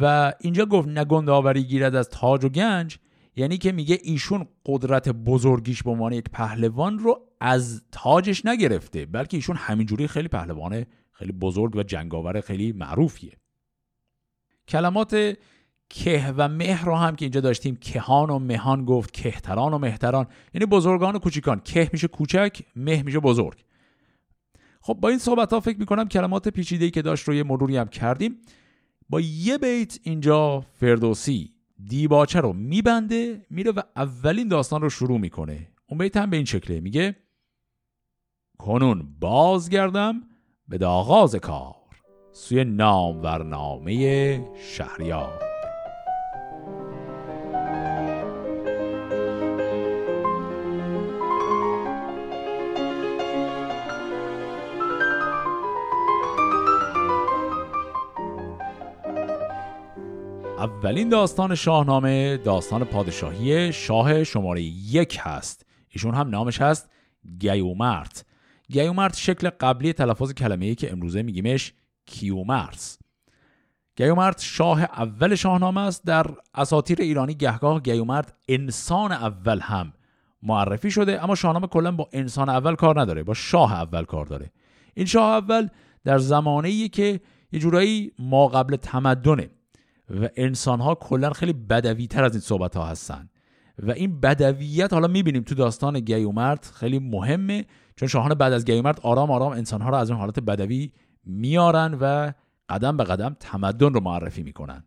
[0.00, 2.98] و اینجا گفت نه گنداوری گیرد از تاج و گنج.
[3.36, 9.36] یعنی که میگه ایشون قدرت بزرگیش به عنوان یک پهلوان رو از تاجش نگرفته بلکه
[9.36, 13.32] ایشون همینجوری خیلی پهلوان خیلی بزرگ و جنگاور خیلی معروفیه.
[14.68, 15.36] کلمات
[15.88, 20.26] که و مه رو هم که اینجا داشتیم کهان و مهان گفت کهتران و مهتران
[20.54, 21.60] یعنی بزرگان و کوچیکان.
[21.64, 23.64] که میشه کوچک مه میشه بزرگ.
[24.80, 27.88] خب با این صحبت ها فکر می‌کنم کلمات پیچیده که داشت رو یه مروری هم
[27.88, 28.36] کردیم.
[29.08, 31.54] با یه بیت اینجا فردوسی.
[31.88, 35.68] دیباچه رو میبنده میره و اولین داستان رو شروع می‌کنه.
[35.86, 37.16] اون بیت هم به این شکله میگه
[38.58, 40.22] کنون بازگردم
[40.68, 41.74] به آغاز کار
[42.32, 45.51] سوی نام ورنامه شهریار.
[60.62, 65.66] اولین داستان شاهنامه داستان پادشاهی شاه شماره یک هست.
[65.88, 66.90] ایشون هم نامش هست
[67.38, 68.24] گیومرت.
[68.68, 71.72] گیومرت شکل قبلی تلفظ کلمه ای که امروزه میگیمش
[72.06, 72.98] کیومرث.
[73.96, 76.04] گیومرت شاه اول شاهنامه است.
[76.04, 79.92] در اساطیر ایرانی گهگاه گیومرت انسان اول هم
[80.42, 84.52] معرفی شده اما شاهنامه کلا با انسان اول کار نداره با شاه اول کار داره.
[84.94, 85.68] این شاه اول
[86.04, 87.20] در زمانه که
[87.52, 89.50] یه جورایی ما قبل تمدنه.
[90.12, 93.28] و انسان ها کلا خیلی بدوی تر از این صحبت ها هستن.
[93.82, 97.64] و این بدویت حالا می‌بینیم تو داستان گیومرد خیلی مهمه
[97.96, 100.92] چون شاهان بعد از گیومرد آرام آرام انسان ها رو از اون حالت بدوی
[101.24, 102.32] میارن و
[102.68, 104.84] قدم به قدم تمدن رو معرفی می‌کنن.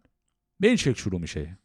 [0.59, 1.57] به این شکل شروع میشه.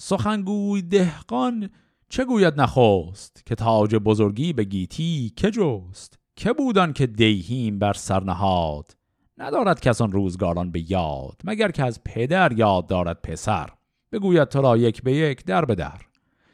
[0.00, 1.70] سخنگوی دهقان
[2.08, 7.92] چه گوید نخواست که تاج بزرگی به گیتی که جست؟ که بودن که دیهیم بر
[7.92, 8.96] سرنهاد
[9.38, 13.70] ندارد کسان روزگاران به یاد مگر که از پدر یاد دارد پسر.
[14.12, 16.00] بگوید تو را یک به یک در به در.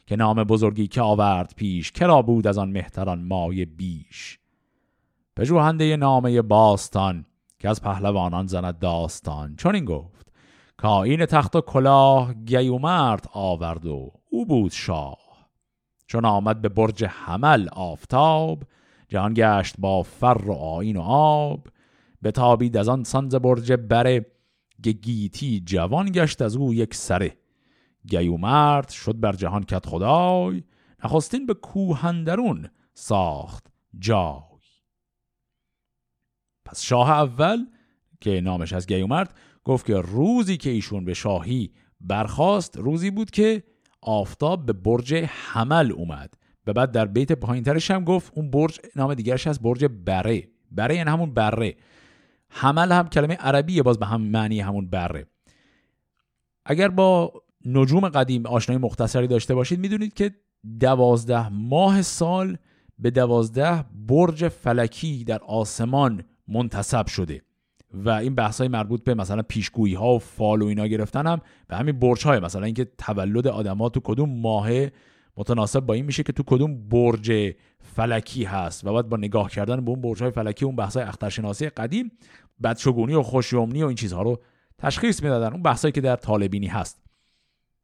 [0.07, 4.39] که نام بزرگی که آورد پیش کرا بود از آن مهتران مای بیش.
[5.37, 7.27] پژوهنده نامه باستان
[7.59, 9.57] که از پهلوانان زند داستان.
[9.57, 10.33] چون این گفت
[10.85, 15.19] این تخت و کلاه گیومرد آورد و او بود شاه.
[16.07, 18.63] چون آمد به برج حمل آفتاب
[19.09, 21.67] جهان گشت با فر و آین و آب.
[22.31, 24.27] تابید از آن سانز برج بره
[24.83, 27.37] گیتی جوان گشت از او یک سره.
[28.07, 30.63] گیومرد شد بر جهان کت خدای
[31.05, 33.67] نخستین به کوهندرون ساخت
[33.99, 34.53] جای.
[36.65, 37.67] پس شاه اول
[38.21, 43.63] که نامش از گیومرد گفت که روزی که ایشون به شاهی برخواست روزی بود که
[44.01, 46.35] آفتاب به برج حمل اومد.
[46.65, 50.49] به بعد در بیت پایینترش هم گفت اون برج نام دیگرش از برج بره.
[50.71, 51.77] بره یعنی همون بره.
[52.55, 55.27] حمل هم کلمه عربیه باز به هم معنی همون بره.
[56.65, 57.33] اگر با
[57.65, 60.35] نجوم قدیم آشنایی مختصری داشته باشید می‌دونید که
[60.81, 62.57] دوازده ماه سال
[62.99, 67.43] به دوازده برج فلکی در آسمان منتصب شده
[67.93, 71.41] و این بحث های مربوط به مثلا پیشگویی ها و فال و اینا گرفتن هم
[71.69, 74.71] به همین برج های مثلا اینکه تولد آدما تو کدوم ماه
[75.37, 79.85] متناسب با این میشه که تو کدوم برج فلکی هست و بعد با نگاه کردن
[79.85, 82.13] به اون برج های فلکی اون بحث های اخترشناسی قدیم
[82.63, 84.41] بدشگونی و خوشیومنی و این چیزها رو
[84.79, 85.53] تشخیص می‌دادن.
[85.53, 87.03] اون بحثایی که در طالبینی هست.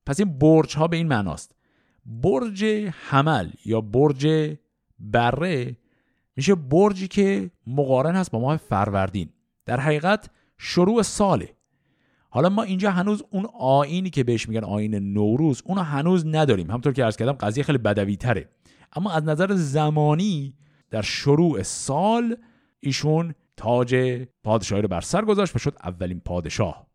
[0.06, 1.54] پس این برج ها به این معناست.
[2.06, 2.64] برج
[3.08, 4.56] حمل یا برج
[4.98, 5.76] بره
[6.36, 9.28] میشه برجی که مقارن هست با ماه فروردین.
[9.66, 11.54] در حقیقت شروع ساله.
[12.30, 16.70] حالا ما اینجا هنوز اون آینی که بهش میگن آین نوروز اونو هنوز نداریم.
[16.70, 18.48] همطور که ارز کردم قضیه خیلی بدوی تره
[18.92, 20.54] اما از نظر زمانی
[20.90, 22.36] در شروع سال
[22.80, 26.86] ایشون تاج پادشاهی رو بر سر گذاشت و شد اولین پادشاه.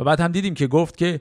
[0.00, 1.20] و بعد هم دیدیم که گفت که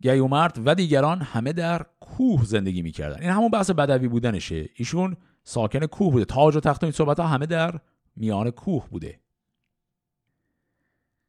[0.00, 3.20] گیومرد و دیگران همه در کوه زندگی می‌کردن.
[3.20, 4.68] این همون بحث بدوی بودنشه.
[4.74, 6.24] ایشون ساکن کوه بوده.
[6.24, 7.80] تاج و تخت و این صحبت ها همه در
[8.16, 9.20] میان کوه بوده.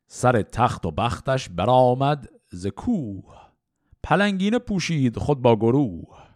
[0.08, 3.36] سر تخت و بختش برآمد ز کوه.
[4.03, 6.28] پلنگینه پوشید خود با گروه.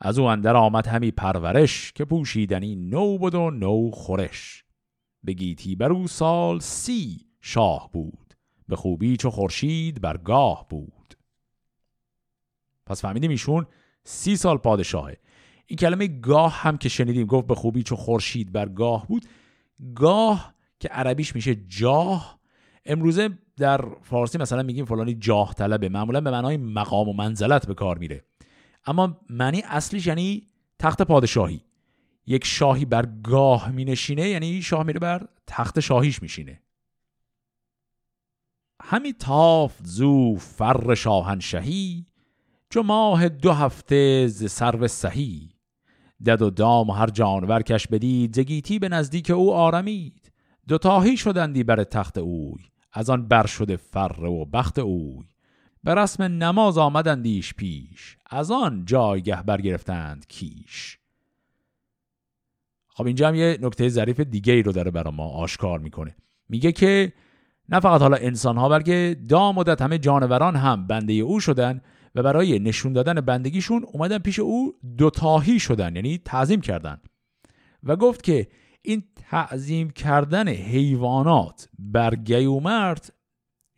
[0.00, 4.63] از او اندر آمد همی پرورش که پوشیدنی نو بود و نو خورش.
[5.24, 8.34] به گیتی بر او سال سی شاه بود
[8.68, 11.14] به خوبی چو خورشید بر گاه بود.
[12.86, 13.66] پس فهمیدیم ایشون
[14.04, 15.16] سی سال پادشاهه.
[15.66, 19.24] این کلمه گاه هم که شنیدیم گفت به خوبی چو خورشید بر گاه بود.
[19.94, 22.38] گاه که عربیش میشه جاه.
[22.86, 25.88] امروزه در فارسی مثلا میگیم فلانی جاه طلبه.
[25.88, 28.24] معمولا به معنای مقام و منزلت به کار میره.
[28.86, 30.46] اما معنی اصلیش یعنی
[30.78, 31.64] تخت پادشاهی.
[32.26, 36.60] یک شاهی بر گاه می نشینه یعنی شاه میره بر تخت شاهیش میشینه.
[38.82, 42.06] همی تافت زو فر شاهنشهی
[42.70, 45.50] چو ماه دو هفته ز سرو سهی.
[46.26, 50.32] دد و دام و هر جانور کش بدید زگیتی به نزدیک او آرمید.
[50.68, 55.24] دوتاهی شدندی بر تخت اوی از آن بر شده فر و بخت اوی.
[55.84, 60.98] به رسم نماز آمدندیش پیش از آن جایگه برگرفتند کیش.
[62.94, 66.16] خب اینجا هم یه نکته ظریف دیگه ای رو داره برای ما آشکار می‌کنه.
[66.48, 67.12] میگه که
[67.68, 71.80] نه فقط حالا انسان ها بلکه دام مدت همه جانوران هم بنده او شدن
[72.14, 77.00] و برای نشون دادن بندگیشون اومدن پیش او دوتاهی شدن یعنی تعظیم کردن.
[77.82, 78.48] و گفت که
[78.82, 83.12] این تعظیم کردن حیوانات بر گیومرد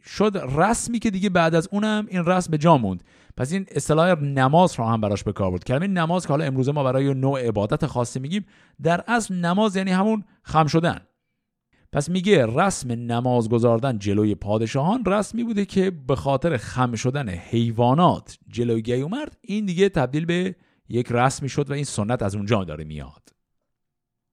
[0.06, 3.04] شد رسمی که دیگه بعد از اونم این رسم به جا موند.
[3.36, 5.64] پس این اصطلاح نماز را هم براش به کار برد.
[5.64, 8.46] کلمه نماز که حالا امروزه ما برای نوع عبادت خاصی میگیم
[8.82, 11.00] در اصل نماز یعنی همون خم شدن.
[11.92, 18.38] پس میگه رسم نماز گذاردن جلوی پادشاهان رسمی بوده که به خاطر خم شدن حیوانات
[18.48, 20.56] جلوی گیومرد این دیگه تبدیل به
[20.88, 23.28] یک رسمی شد و این سنت از اونجا داره میاد.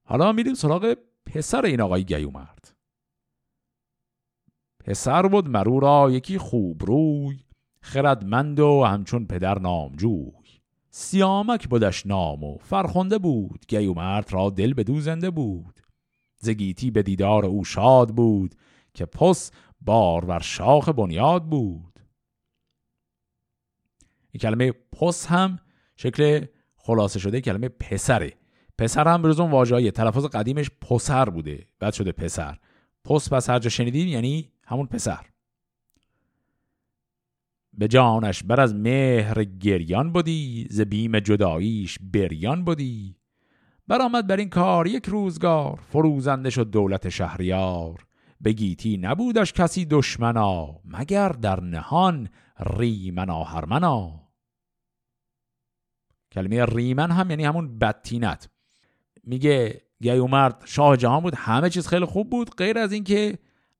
[0.06, 2.73] حالا میریم سراغ پسر این آقای گیومرد
[4.84, 7.40] پسر بود مرو را یکی خوب روی
[7.82, 10.32] خردمند و همچون پدر نامجوی.
[10.90, 15.80] سیامک بودش نام و فرخنده بود گیومرد را دل به زنده بود.
[16.38, 18.56] زگیتی به دیدار او شاد بود
[18.94, 22.00] که پس بار ور شاخ بنیاد بود.
[24.32, 25.60] این کلمه پس هم
[25.96, 28.34] شکل خلاصه شده کلمه پسره.
[28.78, 31.68] پسر هم بروز اون واژه تلفظ قدیمش پسر بوده.
[31.80, 32.58] بعد شده پسر.
[33.06, 35.26] پس پس هر جا شنیدیم یعنی همون پسر.
[37.74, 43.18] به جانش بر از مهر گریان بودی ز بیم جداییش بریان بودی
[43.88, 48.06] برآمد بر این کار یک روزگار فروزنده شد دولت شهریار.
[48.42, 54.24] به گیتی نبودش کسی دشمنا مگر در نهان ریمنا هرمنا
[56.32, 58.50] کلمه ریمن هم یعنی همون بدتینت.
[59.24, 63.38] میگه گیومرد شاه جهان بود همه چیز خیلی خوب بود غیر از اینکه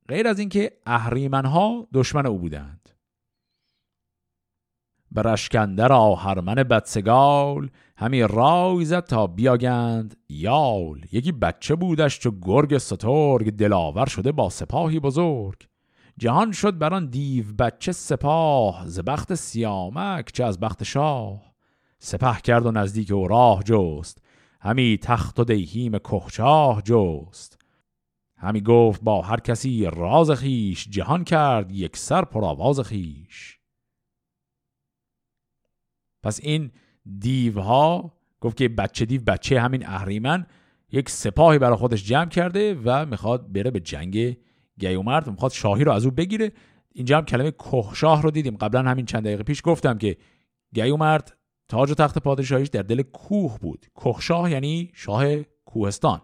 [0.08, 2.90] غیر از اینکه اهریمن ها دشمن او بودند.
[5.12, 11.06] بر اشکندر آهرمن بدسگال همی رای زد تا بیاگند یال.
[11.12, 15.68] یکی بچه بودش چو گرگ سترگ دلاور شده با سپاهی بزرگ.
[16.18, 21.54] جهان شد بر آن دیو بچه سپاه ز بخت سیامک چه از بخت شاه.
[22.00, 24.18] سپه کرد و نزدیک او راه جست
[24.62, 27.63] همی تخت و دیهیم کهچاه جست.
[28.44, 33.60] همی گفت با هر کسی راز خیش جهان کرد یک سر پر آواز خیش
[36.24, 36.72] پس این
[37.20, 40.46] دیوها گفت که بچه دیو بچه همین اهریمن
[40.92, 44.38] یک سپاهی برای خودش جمع کرده و می‌خواد بره به جنگ
[44.80, 46.52] گیومرد می‌خواد شاهی رو از او بگیره.
[46.92, 48.58] اینجا هم کلمه کوهشاه رو دیدیم.
[48.58, 50.18] قبلا همین چند دقیقه پیش گفتم که
[50.74, 51.38] گیومرد
[51.68, 53.86] تاج و تخت پادشاهیش در دل کوه بود.
[53.94, 55.36] کوهشاه یعنی شاه
[55.66, 56.22] کوهستان.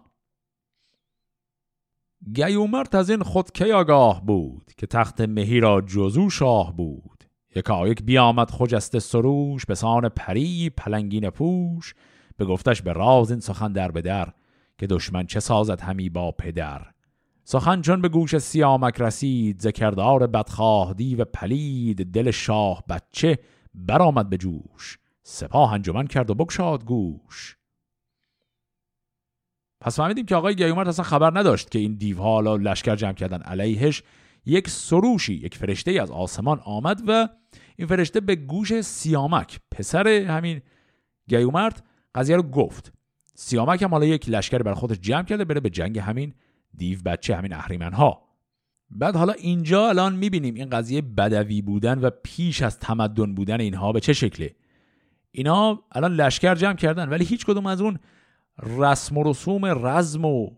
[2.34, 7.24] گیومرد از این خود کی آگاه بود که تخت مهی را جزو شاه بود.
[7.56, 11.94] یکایک بیامد خجسته سروش به سان پری پلنگین پوش.
[12.36, 14.26] به گفتش به راز این سخن در به
[14.78, 16.86] که دشمن چه سازد همی با پدر.
[17.44, 23.38] سخن چون به گوش سیامک رسید ذکردار بدخواه دیو پلید دل شاه بچه
[23.74, 24.98] برآمد به جوش.
[25.22, 27.56] سپاه انجمن کرد و بگشاد گوش.
[29.80, 33.42] پس فهمیدیم که آقای گیومرد اصلا خبر نداشت که این دیوها حالا لشکر جمع کردن
[33.42, 34.02] علیهش
[34.46, 37.28] یک سروشی یک فرشته از آسمان آمد و
[37.76, 40.60] این فرشته به گوش سیامک پسر همین
[41.28, 42.92] گیومرد قضیه رو گفت.
[43.34, 46.34] سیامک هم حالا یک لشکر بر خودش جمع کرده بره به جنگ همین
[46.76, 48.22] دیو بچه همین اهریمن ها
[48.90, 53.92] بعد حالا اینجا الان می‌بینیم این قضیه بدوی بودن و پیش از تمدن بودن اینها
[53.92, 54.54] به چه شکله؟
[55.30, 57.98] اینا الان لشکر جمع کردن ولی هیچ کدوم از اون
[58.62, 60.50] رسم و رسوم رزم و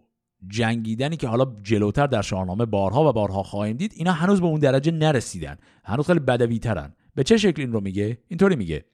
[0.48, 4.60] جنگیدنی که حالا جلوتر در شاهنامه بارها و بارها خواهیم دید اینا هنوز به اون
[4.60, 5.56] درجه نرسیدن.
[5.84, 8.84] هنوز خیلی بدوی ترن به چه شکل این رو میگه؟ اینطوری میگه.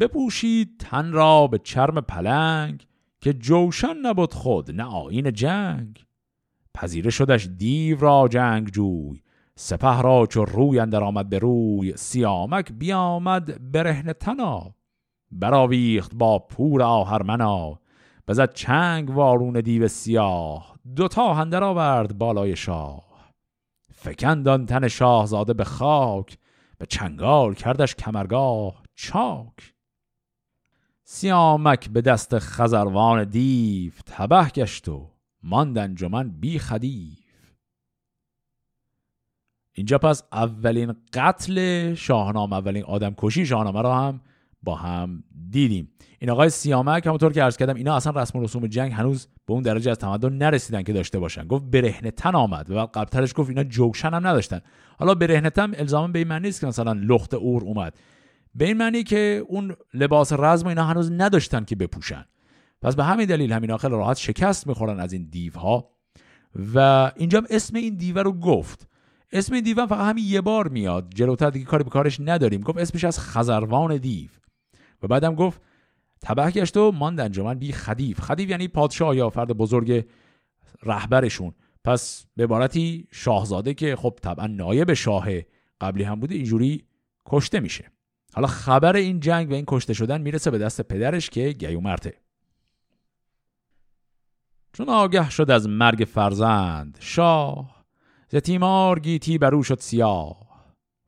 [0.00, 2.86] بپوشید تن را به چرم پلنگ
[3.20, 6.04] که جوشن نبود خود نه آین جنگ.
[6.74, 9.22] پذیره شدش دیو را جنگ جوی
[9.54, 14.74] سپه را چو روی اندر آمد به روی سیامک بیامد برهن تنا.
[15.32, 17.78] براویخت با پور آهرمنا.
[18.28, 23.32] بزد چنگ وارون دیو سیاه دوتا هندر آورد بالای شاه.
[23.92, 26.38] فکندان تن شاهزاده به خاک
[26.78, 29.74] به چنگال کردش کمرگاه چاک.
[31.04, 35.10] سیامک به دست خزروان دیو تبه گشت و
[35.42, 37.54] ماند انجمن بی خدیف
[39.74, 44.20] اینجا پس اولین قتل شاهنامه اولین آدم کشی شاهنامه رو هم
[44.62, 45.88] با هم دیدیم.
[46.18, 49.52] این آقای سیامک همونطور که عرض کردم اینا اصلا رسم و رسوم جنگ هنوز به
[49.52, 51.46] اون درجه از تمدن نرسیدن که داشته باشن.
[51.46, 54.60] گفت برهنه تن آمد و بعد قبلترش گفت اینا جوشن هم نداشتن.
[54.98, 57.98] حالا برهنه تن الزاما به این معنی نیست که مثلا لخت اور اومد.
[58.54, 62.24] به این معنی که اون لباس رزم اینا هنوز نداشتن که بپوشن.
[62.82, 65.90] پس به همین دلیل همین خیلی راحت شکست می‌خورن از این دیوها.
[66.74, 68.88] و اینجا اسم این دیو رو گفت.
[69.32, 71.12] اسم این دیو فقط همین یه بار میاد.
[71.14, 72.60] جلوتر دیگه کاری به کارش نداریم.
[72.60, 74.28] گفت اسمش از خزروان دیو.
[75.02, 75.60] و بعدم گفت
[76.22, 78.20] تبه گشت و ماند انجمن بی خدیف.
[78.20, 80.06] خدیف یعنی پادشاه یا فرد بزرگ
[80.82, 81.54] رهبرشون.
[81.84, 85.26] پس به عبارتی شاهزاده که خب طبعا نایب شاه
[85.80, 86.84] قبلی هم بوده اینجوری
[87.26, 87.90] کشته میشه.
[88.34, 92.14] حالا خبر این جنگ و این کشته شدن می‌رسه به دست پدرش که گیومرته
[94.72, 97.84] چون آگه شد از مرگ فرزند شاه
[98.28, 100.50] ز تیمار گیتی برو شد سیاه.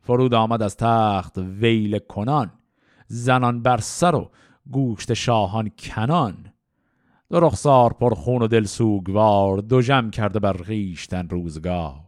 [0.01, 2.62] فرود آمد از تخت ویل کنان.
[3.13, 4.31] زنان بر سر و
[4.71, 6.35] گوشت شاهان کنان.
[7.31, 7.51] دو
[8.01, 12.01] پر خون و دل سوگوار دو جم کرده بر غیشتن روزگار.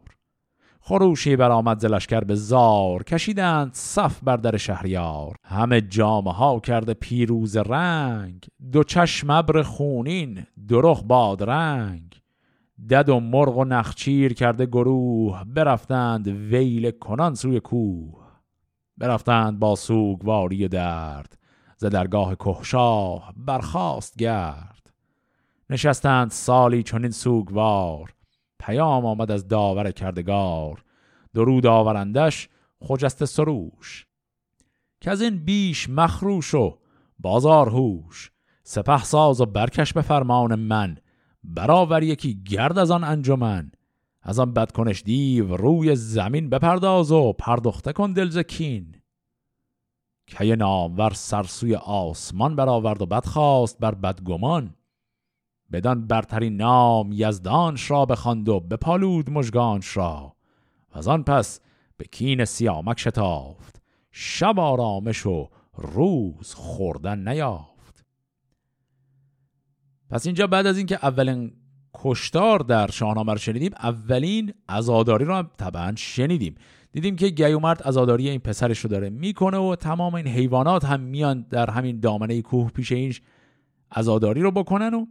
[0.81, 5.37] خروشی برآمد ز لشکر به زار کشیدند صف بر در شهریار.
[5.45, 12.21] همه جامه ها کرده پیروز رنگ دو چشم ابر خونین دو رخ بادرنگ
[12.91, 18.24] دد و مرغ و نخچیر کرده گروه برفتند ویل کنان سوی کوه.
[18.97, 21.39] برفتند با سوگواری درد.
[21.77, 24.93] ز درگاه کهشاه برخاست گرد.
[25.71, 28.15] نشستند سالی چنین سوگوار.
[28.59, 30.85] پیام آمد از داور کردگار.
[31.35, 32.49] درود آورندش
[32.81, 34.07] خجست سروش.
[35.01, 36.79] که از این بیش مخروش و
[37.19, 38.31] بازار هوش.
[38.63, 40.97] سپه ساز و برکش به فرمان من.
[41.45, 43.71] برآور یکی گرد از آن انجمن.
[44.25, 48.97] از آن بدکنش دیو روی زمین بپرداز و پردخته کن دلزکین
[50.27, 54.75] که نامور سرسوی آسمان برآورد و بدخواست بر بدگمان.
[55.73, 60.37] بدان برترین نام یزدانش را بخواند و بپالود مژگانش را.
[60.95, 61.61] و از آن پس
[61.97, 63.83] به کین سیامک شتافت.
[64.11, 68.05] شب آرامش و روز خوردن نیافت.
[70.11, 71.53] پس اینجا بعد از اینکه اولین
[71.95, 73.71] کشتار در شاهنامه رو شنیدیم.
[73.83, 76.55] اولین عزاداری رو هم طبعا شنیدیم.
[76.93, 81.47] دیدیم که گیومرد عزاداری این پسرش رو داره می‌کنه و تمام این حیوانات هم میان
[81.51, 83.21] در همین دامنه کوه پیش اینش
[83.93, 85.07] عزاداری رو بکنن و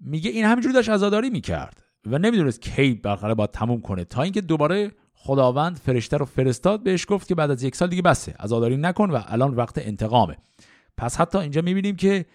[0.00, 4.04] میگه این همینجوری داشت عزاداری می‌کرد و نمی‌دونست کی بالاخره باید تموم کنه.
[4.04, 8.02] تا اینکه دوباره خداوند فرشته رو فرستاد بهش گفت که بعد از یک سال دیگه
[8.02, 10.36] بسه عزاداری نکن و الان وقت انتقامه.
[10.96, 12.26] پس حتی اینجا می‌بینیم که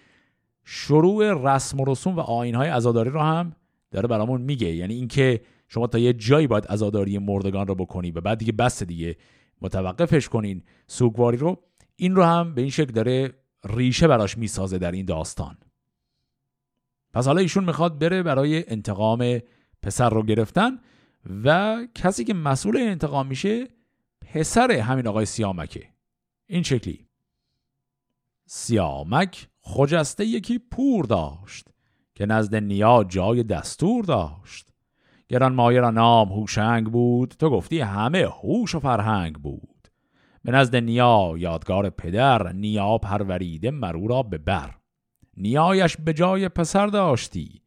[0.64, 3.52] شروع رسم و رسوم و آینهای عزاداری رو هم
[3.96, 4.74] داره برامون میگه.
[4.74, 8.82] یعنی اینکه شما تا یه جایی باید عزاداری مردگان رو بکنی و بعد دیگه بس
[8.82, 9.16] دیگه
[9.62, 11.62] متوقفش کنین سوگواری رو
[11.96, 13.32] این رو هم به این شکل داره
[13.64, 15.56] ریشه براش می‌سازه در این داستان.
[17.12, 19.38] پس حالا ایشون می‌خواد بره برای انتقام
[19.82, 20.78] پسر رو گرفتن
[21.44, 23.68] و کسی که مسئول انتقام میشه
[24.20, 25.88] پسر همین آقای سیامکه.
[26.46, 27.06] این شکلی.
[28.46, 31.68] سیامک خجسته یکی پور داشت.
[32.16, 34.68] که نزد نیا جای دستور داشت.
[35.28, 39.88] گران مایه را نام هوشنگ بود تو گفتی همه هوش و فرهنگ بود.
[40.44, 44.74] به نزد نیا یادگار پدر نیا پروریده مرو را به بر.
[45.36, 47.62] نیایش به جای پسر داشتی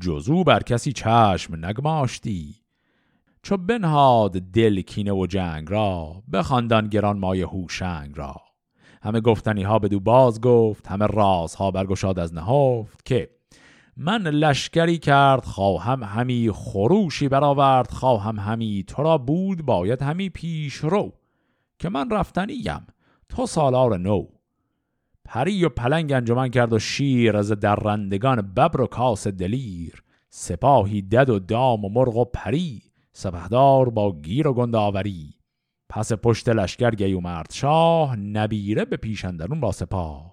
[0.00, 2.56] جزو بر کسی چشم نگماشتی.
[3.42, 8.36] چو بنهاد دل کینه و جنگ را بخواندان گران مایه هوشنگ را.
[9.02, 13.41] همه گفتنی ها بدو باز گفت همه رازها برگشاد از نهفت که
[13.96, 20.74] من لشکری کرد خواهم همی خروشی برآورد خواهم همی تو را بود باید همی پیش
[20.74, 21.12] رو.
[21.78, 22.86] که من رفتنیم
[23.28, 24.26] تو سالار نو.
[25.24, 30.02] پری و پلنگ انجمن کرد و شیر از درندگان ببر و کاس دلیر.
[30.30, 32.82] سپاهی دد و دام و مرغ و پری
[33.12, 35.34] سپهدار با گیر و گنداوری
[35.88, 40.31] پس پشت لشکر گیومرد شاه نبیره به پیشندرون با سپاه.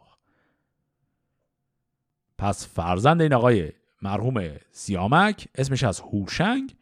[2.40, 3.72] پس فرزند این آقای
[4.02, 6.76] مرحوم سیامک اسمش از هوشنگ.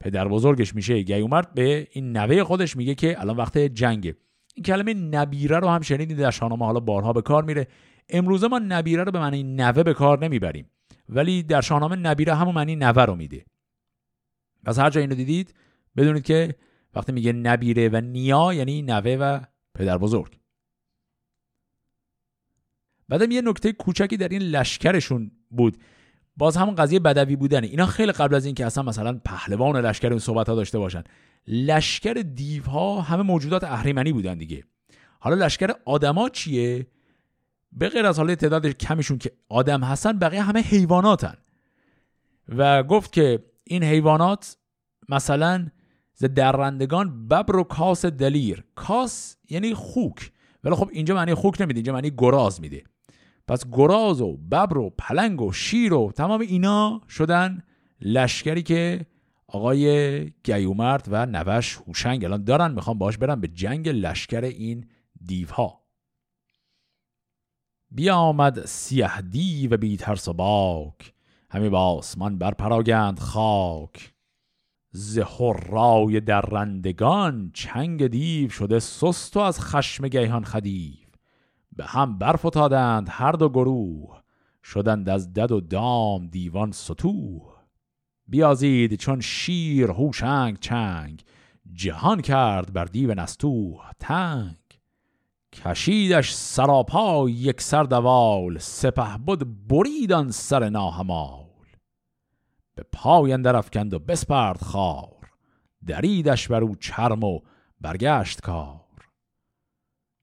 [0.00, 4.16] پدر بزرگش میشه گیومرد به این نوه خودش میگه که الان وقت جنگه.
[4.54, 7.66] این کلمه نبیره رو هم شنیدید در شاهنامه حالا بارها به کار میره.
[8.08, 10.70] امروزه ما نبیره رو به معنی نوه به کار نمی‌بریم.
[11.08, 13.44] ولی در شاهنامه نبیره همون معنی نوه رو میده.
[14.64, 15.54] پس هر جا اینو دیدید
[15.96, 16.54] بدونید که
[16.94, 19.40] وقتی میگه نبیره و نیا یعنی نوه و
[19.74, 20.38] پدر بزرگ.
[23.08, 25.76] بعدم یه نکته کوچکی در این لشکرشون بود.
[26.36, 30.18] باز همون قضیه بدوی بودن اینا خیلی قبل از اینکه اصلا مثلا پهلوان لشکر این
[30.18, 31.04] صحبت ها داشته باشن
[31.46, 34.64] لشکر دیوها همه موجودات اهریمنی بودن دیگه.
[35.20, 36.86] حالا لشکر آدما چیه؟
[37.72, 41.34] به غیر از حالا تعداد کمیشون که آدم هستن بقیه همه حیواناتن.
[42.48, 44.56] و گفت که این حیوانات
[45.08, 45.66] مثلا
[46.14, 48.64] ز درندگان ببر و کاس دلیر.
[48.74, 50.32] کاس یعنی خوک.
[50.64, 52.84] ولی خب اینجا معنی خوک نمیده اینجا معنی گراز میده.
[53.48, 57.62] پس گراز و ببر و پلنگ و شیر و تمام اینا شدن
[58.00, 59.06] لشکری که
[59.48, 62.72] آقای گیومرد و نوش هوشنگ الان دارن.
[62.72, 64.86] می‌خوام باش برن به جنگ لشکر این
[65.24, 65.82] دیوها.
[67.90, 71.14] بیا آمد سیه دیو بی ترس و باک.
[71.50, 74.14] همی با آسمان بر پراگند خاک.
[74.90, 81.07] زهرای درندگان چنگ دیو شده سست و از خشم گیهان خدیو.
[81.78, 84.22] به هم برفتادند هر دو گروه
[84.64, 87.54] شدند از دد و دام دیوان ستوه
[88.26, 91.24] بیازید چون شیر هوشنگ چنگ
[91.72, 94.56] جهان کرد بر دیو نستوه تنگ.
[95.52, 101.46] کشیدش سراپا یک سر دوال سپه بود بریدان سر ناهمال.
[102.74, 105.30] به پای اندر افکند و بسپرد خار
[105.86, 107.40] دریدش بر او چرم و
[107.80, 108.77] برگشت کار.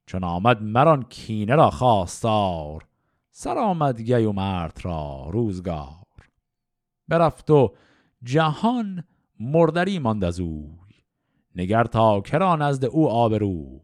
[0.06, 2.86] چون آمد مران کینه را خواستار
[3.32, 6.30] سر آمد گی و مرد را روزگار.
[7.08, 7.74] برفت و
[8.24, 9.04] جهان
[9.40, 10.96] مردری ماند از اوی
[11.56, 13.80] نگر تا کرا نزد او آبروی.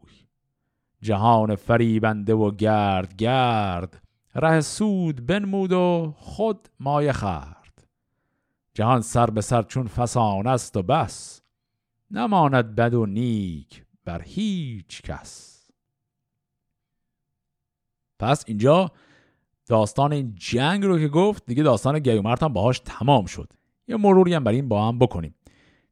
[1.01, 4.01] جهان فریبنده و گرد گرد
[4.35, 7.87] ره سود بنمود و خود مایه خرد
[8.73, 11.41] جهان سر به سر چون فسان است و بس
[12.11, 15.60] نماند بد و نیک بر هیچ کس.
[18.21, 18.91] پس اینجا
[19.67, 23.53] داستان این جنگ رو که گفت دیگه داستان گیومرت هم باهاش تمام شد.
[23.87, 25.35] یه مروری هم بر این با هم بکنیم.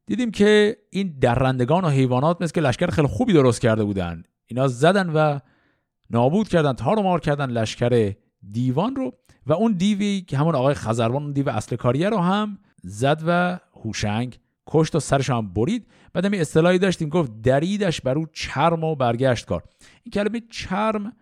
[0.06, 4.22] دیدیم که این درندگان و حیوانات مثل که لشکر خیلی خوبی درست کرده بودن.
[4.46, 5.38] اینا زدن و
[6.10, 8.14] نابود کردن تار و مار کردن لشکر
[8.50, 9.12] دیوان رو
[9.46, 13.58] و اون دیوی که همون آقای خزروان اون دیو اصل کاریه رو هم زد و
[13.84, 15.86] هوشنگ کشت و سرش هم برید.
[16.12, 19.62] بعد هم اصطلاحی داشتیم گفت دریدش بر او چرم و برگشت کار.
[20.02, 21.12] این کلمه چرم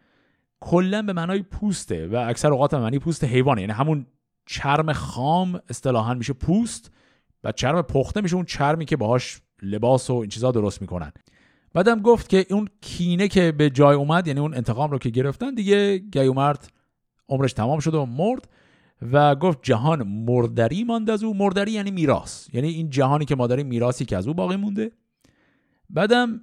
[0.61, 3.61] کلا به معنای پوسته و اکثر اوقات به معنی پوست حیوانه.
[3.61, 4.07] یعنی همون
[4.47, 6.91] چرم خام اصطلاحا میشه پوست
[7.45, 11.13] و چرم پخته میشه اون چرمی که باهاش لباس و این چیزا درست می‌کنن.
[11.75, 15.55] بعدم گفت که اون کینه که به جای اومد یعنی اون انتقام رو که گرفتن
[15.55, 16.73] دیگه گیومرد
[17.29, 18.49] عمرش تمام شده و مرد
[19.13, 21.35] و گفت جهان مردری ماند از او.
[21.35, 22.49] مردری یعنی میراث.
[22.55, 24.93] یعنی این جهانی که ما داریم میراثی که از او باقی مونده.
[25.91, 26.41] بعدم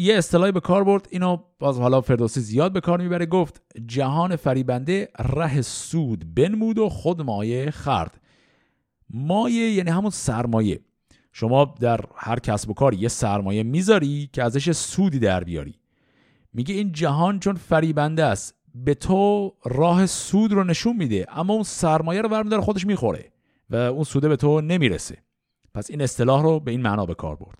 [0.00, 1.08] یه اصطلاحی به کار برد.
[1.10, 3.26] اینو باز حالا فردوسی زیاد به کار می‌بره.
[3.26, 8.20] گفت جهان فریبنده ره سود بنمود و خود مایه خرد.
[9.10, 10.80] مایه یعنی همون سرمایه.
[11.32, 15.74] شما در هر کسب و کار یه سرمایه می‌ذاری که ازش سودی در بیاری.
[16.52, 21.62] میگه این جهان چون فریبنده است به تو راه سود رو نشون میده اما اون
[21.62, 23.32] سرمایه رو برمیداره خودش می‌خوره
[23.70, 25.18] و اون سوده به تو نمی‌رسه.
[25.74, 27.58] پس این اصطلاح رو به این معنا به کار برد.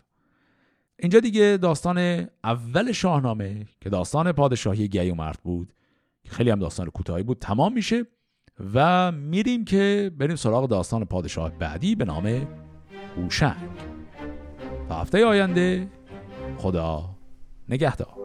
[1.03, 5.73] اینجا دیگه داستان اول شاهنامه که داستان پادشاهی گیومرد بود
[6.25, 8.07] که خیلی هم داستان کوتاهی بود تمام میشه
[8.75, 12.47] و میریم که بریم سراغ داستان پادشاه بعدی به نام
[13.17, 13.57] هوشنگ.
[14.89, 15.89] تا هفته آینده
[16.59, 17.17] خدا
[17.69, 18.21] نگهدار.